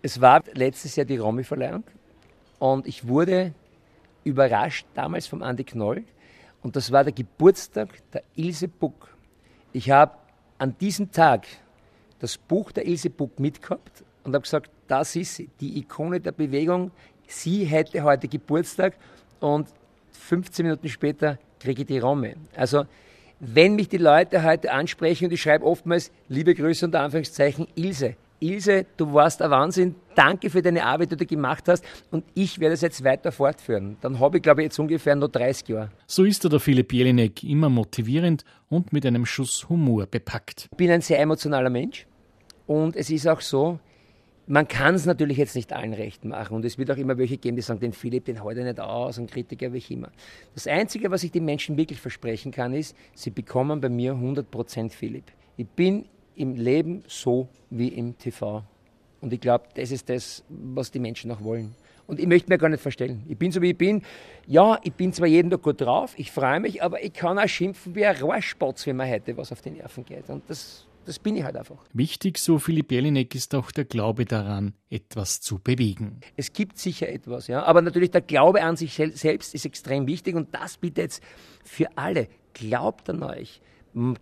Es 0.00 0.20
war 0.20 0.42
letztes 0.54 0.96
Jahr 0.96 1.04
die 1.04 1.18
Romy-Verleihung 1.18 1.84
und 2.58 2.86
ich 2.86 3.06
wurde 3.06 3.52
überrascht 4.24 4.86
damals 4.94 5.26
vom 5.26 5.42
Andi 5.42 5.64
Knoll 5.64 6.04
und 6.62 6.76
das 6.76 6.90
war 6.92 7.04
der 7.04 7.12
Geburtstag 7.12 7.88
der 8.12 8.22
Ilse 8.36 8.68
Buck. 8.68 9.14
Ich 9.72 9.90
habe 9.90 10.12
an 10.58 10.76
diesem 10.78 11.10
Tag 11.10 11.46
das 12.20 12.38
Buch 12.38 12.72
der 12.72 12.86
Ilse 12.86 13.10
Buck 13.10 13.38
mitgehabt 13.38 14.04
und 14.24 14.34
habe 14.34 14.42
gesagt, 14.42 14.70
das 14.86 15.16
ist 15.16 15.42
die 15.60 15.78
Ikone 15.78 16.20
der 16.20 16.32
Bewegung. 16.32 16.90
Sie 17.26 17.64
hätte 17.64 18.02
heute 18.02 18.28
Geburtstag 18.28 18.94
und 19.40 19.68
15 20.18 20.66
Minuten 20.66 20.88
später 20.88 21.38
kriege 21.60 21.82
ich 21.82 21.86
die 21.86 21.98
Romme. 21.98 22.34
Also 22.56 22.84
wenn 23.40 23.76
mich 23.76 23.88
die 23.88 23.98
Leute 23.98 24.42
heute 24.42 24.72
ansprechen 24.72 25.26
und 25.26 25.32
ich 25.32 25.42
schreibe 25.42 25.64
oftmals 25.64 26.10
liebe 26.28 26.54
Grüße 26.54 26.86
unter 26.86 27.00
Anführungszeichen 27.00 27.68
Ilse. 27.76 28.16
Ilse, 28.40 28.86
du 28.96 29.12
warst 29.12 29.42
ein 29.42 29.50
Wahnsinn. 29.50 29.94
Danke 30.14 30.50
für 30.50 30.62
deine 30.62 30.84
Arbeit, 30.84 31.12
die 31.12 31.16
du 31.16 31.26
gemacht 31.26 31.64
hast. 31.68 31.84
Und 32.10 32.24
ich 32.34 32.60
werde 32.60 32.74
es 32.74 32.80
jetzt 32.82 33.02
weiter 33.02 33.32
fortführen. 33.32 33.96
Dann 34.00 34.20
habe 34.20 34.36
ich, 34.36 34.42
glaube 34.42 34.62
ich, 34.62 34.66
jetzt 34.66 34.78
ungefähr 34.78 35.16
nur 35.16 35.28
30 35.28 35.68
Jahre. 35.68 35.90
So 36.06 36.24
ist 36.24 36.44
er, 36.44 36.50
der 36.50 36.60
Philipp 36.60 36.92
Jelinek, 36.92 37.42
immer 37.42 37.68
motivierend 37.68 38.44
und 38.68 38.92
mit 38.92 39.04
einem 39.06 39.26
Schuss 39.26 39.68
Humor 39.68 40.06
bepackt. 40.06 40.68
Ich 40.70 40.76
bin 40.76 40.90
ein 40.90 41.00
sehr 41.00 41.18
emotionaler 41.18 41.70
Mensch. 41.70 42.06
Und 42.66 42.96
es 42.96 43.10
ist 43.10 43.26
auch 43.26 43.40
so, 43.40 43.80
man 44.48 44.66
kann 44.66 44.94
es 44.94 45.04
natürlich 45.04 45.36
jetzt 45.36 45.54
nicht 45.54 45.72
allen 45.72 45.92
recht 45.92 46.24
machen 46.24 46.56
und 46.56 46.64
es 46.64 46.78
wird 46.78 46.90
auch 46.90 46.96
immer 46.96 47.18
welche 47.18 47.36
geben, 47.36 47.56
die 47.56 47.62
sagen, 47.62 47.80
den 47.80 47.92
Philipp, 47.92 48.24
den 48.24 48.42
heute 48.42 48.64
nicht 48.64 48.80
aus 48.80 49.18
und 49.18 49.30
Kritiker 49.30 49.72
wie 49.72 49.78
ich 49.78 49.90
immer. 49.90 50.10
Das 50.54 50.66
Einzige, 50.66 51.10
was 51.10 51.22
ich 51.22 51.30
den 51.30 51.44
Menschen 51.44 51.76
wirklich 51.76 52.00
versprechen 52.00 52.50
kann, 52.50 52.72
ist, 52.72 52.96
sie 53.14 53.30
bekommen 53.30 53.80
bei 53.80 53.90
mir 53.90 54.14
100% 54.14 54.90
Philipp. 54.90 55.24
Ich 55.58 55.68
bin 55.68 56.06
im 56.34 56.54
Leben 56.54 57.04
so 57.06 57.48
wie 57.68 57.88
im 57.88 58.16
TV. 58.16 58.64
Und 59.20 59.32
ich 59.32 59.40
glaube, 59.40 59.64
das 59.74 59.90
ist 59.90 60.08
das, 60.08 60.44
was 60.48 60.90
die 60.90 61.00
Menschen 61.00 61.30
auch 61.30 61.42
wollen. 61.42 61.74
Und 62.06 62.18
ich 62.18 62.26
möchte 62.26 62.48
mir 62.48 62.56
gar 62.56 62.70
nicht 62.70 62.80
verstellen. 62.80 63.24
Ich 63.28 63.36
bin 63.36 63.52
so 63.52 63.60
wie 63.60 63.70
ich 63.70 63.76
bin. 63.76 64.02
Ja, 64.46 64.78
ich 64.82 64.94
bin 64.94 65.12
zwar 65.12 65.26
jeden 65.26 65.50
Tag 65.50 65.60
gut 65.62 65.80
drauf, 65.80 66.14
ich 66.16 66.30
freue 66.30 66.58
mich, 66.60 66.82
aber 66.82 67.02
ich 67.02 67.12
kann 67.12 67.38
auch 67.38 67.48
schimpfen 67.48 67.94
wie 67.94 68.06
ein 68.06 68.16
Rohrspatz, 68.16 68.86
wenn 68.86 68.96
man 68.96 69.10
heute 69.10 69.36
was 69.36 69.52
auf 69.52 69.60
die 69.60 69.70
Nerven 69.70 70.06
geht. 70.06 70.30
Und 70.30 70.48
das 70.48 70.86
das 71.08 71.18
bin 71.18 71.36
ich 71.36 71.42
halt 71.42 71.56
einfach. 71.56 71.78
Wichtig, 71.94 72.38
so 72.38 72.58
Philipp 72.58 72.92
Jelinek, 72.92 73.34
ist 73.34 73.54
auch 73.54 73.70
der 73.70 73.86
Glaube 73.86 74.26
daran, 74.26 74.74
etwas 74.90 75.40
zu 75.40 75.58
bewegen. 75.58 76.20
Es 76.36 76.52
gibt 76.52 76.78
sicher 76.78 77.08
etwas, 77.08 77.48
ja. 77.48 77.62
Aber 77.62 77.80
natürlich 77.80 78.10
der 78.10 78.20
Glaube 78.20 78.62
an 78.62 78.76
sich 78.76 78.94
selbst 78.94 79.54
ist 79.54 79.64
extrem 79.64 80.06
wichtig 80.06 80.36
und 80.36 80.54
das 80.54 80.76
bitte 80.76 81.00
jetzt 81.00 81.22
für 81.64 81.88
alle. 81.96 82.28
Glaubt 82.52 83.08
an 83.08 83.22
euch. 83.22 83.60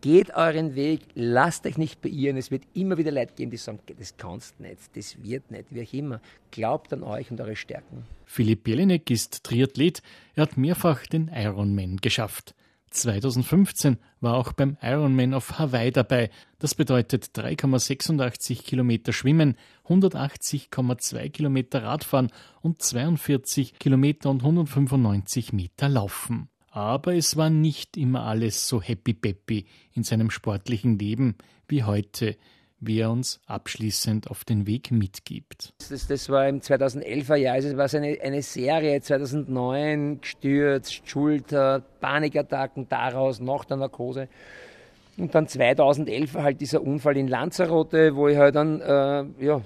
Geht 0.01 0.35
euren 0.35 0.75
Weg, 0.75 1.01
lasst 1.15 1.67
euch 1.67 1.77
nicht 1.77 2.01
beirren. 2.01 2.37
Es 2.37 2.51
wird 2.51 2.63
immer 2.73 2.97
wieder 2.97 3.11
Leute 3.11 3.35
geben, 3.35 3.51
die 3.51 3.57
sagen, 3.57 3.81
das 3.99 4.17
kannst 4.17 4.59
nicht, 4.61 4.97
das 4.97 5.23
wird 5.23 5.51
nicht, 5.51 5.67
wie 5.71 5.83
auch 5.83 5.93
immer. 5.93 6.21
Glaubt 6.51 6.93
an 6.93 7.03
euch 7.03 7.31
und 7.31 7.41
eure 7.41 7.57
Stärken. 7.57 8.05
Philipp 8.25 8.67
Jelinek 8.67 9.11
ist 9.11 9.45
Triathlet. 9.45 10.03
Er 10.35 10.43
hat 10.43 10.57
mehrfach 10.57 11.05
den 11.07 11.29
Ironman 11.35 11.97
geschafft. 11.97 12.55
2015 12.97 13.99
war 14.21 14.35
auch 14.35 14.53
beim 14.53 14.77
Ironman 14.83 15.35
auf 15.35 15.59
Hawaii 15.59 15.91
dabei. 15.91 16.31
Das 16.59 16.75
bedeutet 16.75 17.31
3,86 17.35 18.63
Kilometer 18.63 19.13
Schwimmen, 19.13 19.57
180,2 19.89 21.31
Kilometer 21.31 21.83
Radfahren 21.83 22.33
und 22.63 22.83
42 22.83 23.79
Kilometer 23.79 24.31
und 24.31 24.43
195 24.43 25.53
Meter 25.53 25.89
Laufen. 25.89 26.49
Aber 26.71 27.15
es 27.15 27.37
war 27.37 27.51
nicht 27.51 27.97
immer 27.97 28.25
alles 28.25 28.69
so 28.69 28.83
happy 28.83 29.15
peppy 29.15 29.67
in 29.95 30.03
seinem 30.03 30.31
sportlichen 30.31 30.99
Leben 30.99 31.37
wie 31.69 31.85
heute 31.85 32.37
wie 32.81 33.01
er 33.01 33.11
uns 33.11 33.41
abschließend 33.47 34.31
auf 34.31 34.45
den 34.45 34.67
Weg 34.67 34.91
mitgibt. 34.91 35.73
Das, 35.89 36.07
das 36.07 36.29
war 36.29 36.49
im 36.49 36.61
2011er 36.61 37.37
Jahr, 37.37 37.55
also 37.55 37.69
es 37.69 37.77
war 37.77 38.01
eine, 38.01 38.19
eine 38.21 38.43
Serie, 38.43 39.01
2009 39.01 40.21
gestürzt, 40.21 41.09
Schulter, 41.09 41.83
Panikattacken 42.01 42.89
daraus, 42.89 43.41
nach 43.41 43.65
der 43.65 43.79
Narkose. 43.79 44.29
Und 45.17 45.35
dann 45.35 45.49
2011 45.49 46.35
halt 46.35 46.61
dieser 46.61 46.83
Unfall 46.83 47.17
in 47.17 47.29
Lanzarote, 47.29 48.15
wo 48.15 48.29
ich 48.29 48.37
halt 48.37 48.55
dann, 48.55 48.81
äh, 48.81 49.45
ja, 49.45 49.63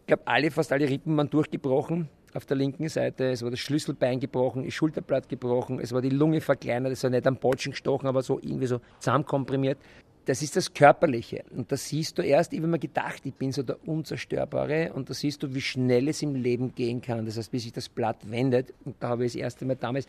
ich 0.00 0.06
glaube, 0.06 0.22
alle, 0.26 0.50
fast 0.50 0.72
alle 0.72 0.88
Rippen 0.88 1.16
waren 1.16 1.28
durchgebrochen 1.28 2.08
auf 2.36 2.46
der 2.46 2.56
linken 2.56 2.88
Seite. 2.88 3.30
Es 3.30 3.42
war 3.42 3.50
das 3.50 3.60
Schlüsselbein 3.60 4.20
gebrochen, 4.20 4.64
das 4.64 4.74
Schulterblatt 4.74 5.28
gebrochen, 5.28 5.80
es 5.80 5.92
war 5.92 6.00
die 6.00 6.10
Lunge 6.10 6.40
verkleinert, 6.40 6.92
es 6.92 7.02
war 7.02 7.10
nicht 7.10 7.26
am 7.26 7.36
Bolschen 7.36 7.72
gestochen, 7.72 8.06
aber 8.06 8.22
so 8.22 8.38
irgendwie 8.40 8.66
so 8.66 8.80
zusammenkomprimiert 9.00 9.78
das 10.26 10.42
ist 10.42 10.56
das 10.56 10.74
Körperliche. 10.74 11.44
Und 11.56 11.70
das 11.70 11.88
siehst 11.88 12.18
du 12.18 12.22
erst, 12.22 12.52
ich 12.52 12.58
habe 12.58 12.68
mir 12.68 12.80
gedacht, 12.80 13.24
ich 13.24 13.34
bin 13.34 13.52
so 13.52 13.62
der 13.62 13.76
Unzerstörbare 13.88 14.92
und 14.92 15.08
da 15.08 15.14
siehst 15.14 15.42
du, 15.42 15.54
wie 15.54 15.60
schnell 15.60 16.08
es 16.08 16.20
im 16.20 16.34
Leben 16.34 16.74
gehen 16.74 17.00
kann. 17.00 17.24
Das 17.24 17.38
heißt, 17.38 17.50
bis 17.50 17.62
sich 17.62 17.72
das 17.72 17.88
Blatt 17.88 18.28
wendet. 18.28 18.74
Und 18.84 18.96
da 18.98 19.08
habe 19.08 19.24
ich 19.24 19.32
das 19.32 19.40
erste 19.40 19.64
Mal 19.64 19.76
damals, 19.76 20.06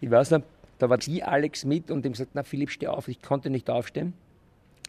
ich 0.00 0.10
weiß 0.10 0.32
noch, 0.32 0.42
da 0.78 0.90
war 0.90 0.98
die 0.98 1.22
Alex 1.22 1.64
mit 1.64 1.90
und 1.90 2.04
dem 2.04 2.12
gesagt, 2.12 2.32
na 2.34 2.42
Philipp, 2.42 2.70
steh 2.70 2.88
auf. 2.88 3.06
Ich 3.06 3.22
konnte 3.22 3.48
nicht 3.48 3.70
aufstehen. 3.70 4.12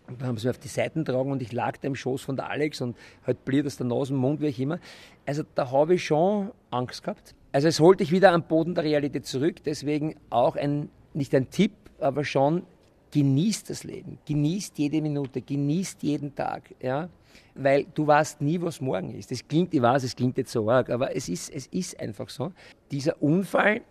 Und 0.07 0.19
dann 0.19 0.29
haben 0.29 0.37
sie 0.37 0.47
mich 0.47 0.55
auf 0.55 0.61
die 0.61 0.67
Seiten 0.67 1.05
getragen 1.05 1.31
und 1.31 1.41
ich 1.43 1.51
lag 1.51 1.77
da 1.77 1.87
im 1.87 1.95
Schoß 1.95 2.23
von 2.23 2.35
der 2.35 2.49
Alex 2.49 2.81
und 2.81 2.97
halt 3.25 3.45
blieb 3.45 3.67
aus 3.67 3.77
der 3.77 3.85
Nase, 3.85 4.13
Mund, 4.13 4.41
wie 4.41 4.47
ich 4.47 4.59
immer. 4.59 4.79
Also 5.27 5.43
da 5.53 5.69
habe 5.69 5.95
ich 5.95 6.05
schon 6.05 6.51
Angst 6.71 7.03
gehabt. 7.03 7.35
Also 7.51 7.67
es 7.67 7.79
holt 7.79 7.99
dich 7.99 8.11
wieder 8.11 8.31
am 8.31 8.43
Boden 8.43 8.73
der 8.73 8.83
Realität 8.83 9.27
zurück. 9.27 9.57
Deswegen 9.63 10.15
auch 10.31 10.55
ein, 10.55 10.89
nicht 11.13 11.35
ein 11.35 11.51
Tipp, 11.51 11.73
aber 11.99 12.25
schon 12.25 12.63
genießt 13.11 13.69
das 13.69 13.83
Leben, 13.83 14.17
genießt 14.25 14.77
jede 14.77 15.01
Minute, 15.01 15.41
genießt 15.41 16.01
jeden 16.03 16.33
Tag, 16.33 16.73
ja, 16.81 17.09
weil 17.55 17.85
du 17.93 18.07
weißt 18.07 18.41
nie, 18.41 18.61
was 18.61 18.81
morgen 18.81 19.13
ist. 19.13 19.31
Das 19.31 19.45
klingt, 19.47 19.73
ich 19.73 19.81
weiß, 19.81 20.03
es 20.03 20.15
klingt 20.15 20.37
jetzt 20.37 20.51
so 20.51 20.69
arg, 20.69 20.89
aber 20.89 21.15
es 21.15 21.27
ist, 21.29 21.49
es 21.53 21.67
ist 21.67 21.99
einfach 21.99 22.29
so. 22.29 22.51
Dieser 22.89 23.21
Unfall, 23.21 23.81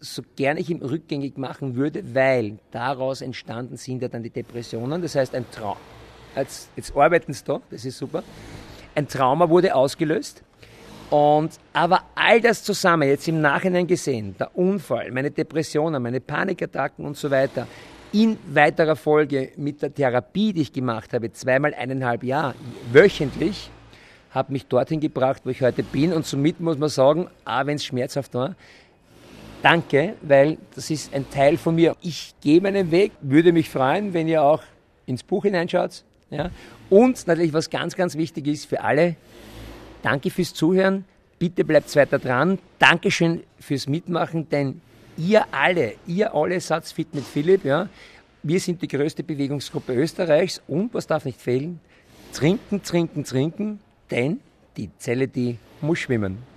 so 0.00 0.22
gern 0.36 0.56
ich 0.56 0.70
ihn 0.70 0.82
rückgängig 0.82 1.36
machen 1.36 1.76
würde, 1.76 2.14
weil 2.14 2.58
daraus 2.70 3.20
entstanden 3.20 3.76
sind 3.76 4.02
ja 4.02 4.08
dann 4.08 4.22
die 4.22 4.30
Depressionen, 4.30 5.00
das 5.00 5.14
heißt 5.14 5.34
ein 5.34 5.44
Traum. 5.50 5.76
Jetzt, 6.34 6.70
jetzt 6.76 6.96
arbeiten 6.96 7.32
sie 7.32 7.44
da, 7.44 7.60
das 7.70 7.84
ist 7.84 7.98
super. 7.98 8.22
Ein 8.94 9.06
Trauma 9.06 9.48
wurde 9.48 9.74
ausgelöst. 9.74 10.42
Und, 11.10 11.50
aber 11.74 12.04
all 12.14 12.40
das 12.40 12.64
zusammen, 12.64 13.06
jetzt 13.06 13.28
im 13.28 13.42
Nachhinein 13.42 13.86
gesehen, 13.86 14.34
der 14.38 14.56
Unfall, 14.56 15.10
meine 15.10 15.30
Depressionen, 15.30 16.02
meine 16.02 16.20
Panikattacken 16.20 17.04
und 17.04 17.18
so 17.18 17.30
weiter, 17.30 17.66
in 18.12 18.36
weiterer 18.46 18.96
Folge 18.96 19.52
mit 19.56 19.82
der 19.82 19.92
Therapie, 19.92 20.52
die 20.52 20.62
ich 20.62 20.72
gemacht 20.72 21.12
habe, 21.12 21.32
zweimal 21.32 21.74
eineinhalb 21.74 22.22
Jahre 22.22 22.54
wöchentlich, 22.92 23.70
habe 24.30 24.52
mich 24.52 24.66
dorthin 24.66 25.00
gebracht, 25.00 25.42
wo 25.44 25.50
ich 25.50 25.62
heute 25.62 25.82
bin. 25.82 26.12
Und 26.12 26.26
somit 26.26 26.60
muss 26.60 26.78
man 26.78 26.88
sagen, 26.88 27.28
auch 27.44 27.66
wenn 27.66 27.76
es 27.76 27.84
schmerzhaft 27.84 28.34
war, 28.34 28.54
danke, 29.62 30.14
weil 30.22 30.58
das 30.74 30.90
ist 30.90 31.14
ein 31.14 31.28
Teil 31.30 31.56
von 31.56 31.74
mir. 31.74 31.96
Ich 32.02 32.34
gehe 32.40 32.60
meinen 32.60 32.90
Weg, 32.90 33.12
würde 33.20 33.52
mich 33.52 33.68
freuen, 33.68 34.14
wenn 34.14 34.28
ihr 34.28 34.42
auch 34.42 34.62
ins 35.06 35.22
Buch 35.22 35.44
hineinschaut. 35.44 36.04
Ja. 36.30 36.50
Und 36.88 37.26
natürlich, 37.26 37.52
was 37.52 37.70
ganz, 37.70 37.94
ganz 37.94 38.16
wichtig 38.16 38.46
ist 38.46 38.66
für 38.66 38.82
alle, 38.82 39.16
danke 40.02 40.30
fürs 40.30 40.54
Zuhören. 40.54 41.04
Bitte 41.38 41.64
bleibt 41.64 41.94
weiter 41.96 42.18
dran. 42.18 42.58
Dankeschön 42.78 43.42
fürs 43.58 43.88
Mitmachen, 43.88 44.48
denn 44.48 44.80
ihr 45.22 45.46
alle, 45.52 45.94
ihr 46.06 46.34
alle 46.34 46.60
seid 46.60 46.84
fit 46.86 47.14
mit 47.14 47.24
Philipp, 47.24 47.64
ja. 47.64 47.88
Wir 48.42 48.58
sind 48.58 48.82
die 48.82 48.88
größte 48.88 49.22
Bewegungsgruppe 49.22 49.94
Österreichs 49.94 50.60
und 50.66 50.92
was 50.92 51.06
darf 51.06 51.24
nicht 51.24 51.40
fehlen? 51.40 51.78
Trinken, 52.32 52.82
trinken, 52.82 53.24
trinken, 53.24 53.78
denn 54.10 54.40
die 54.76 54.90
Zelle, 54.98 55.28
die 55.28 55.58
muss 55.80 56.00
schwimmen. 56.00 56.51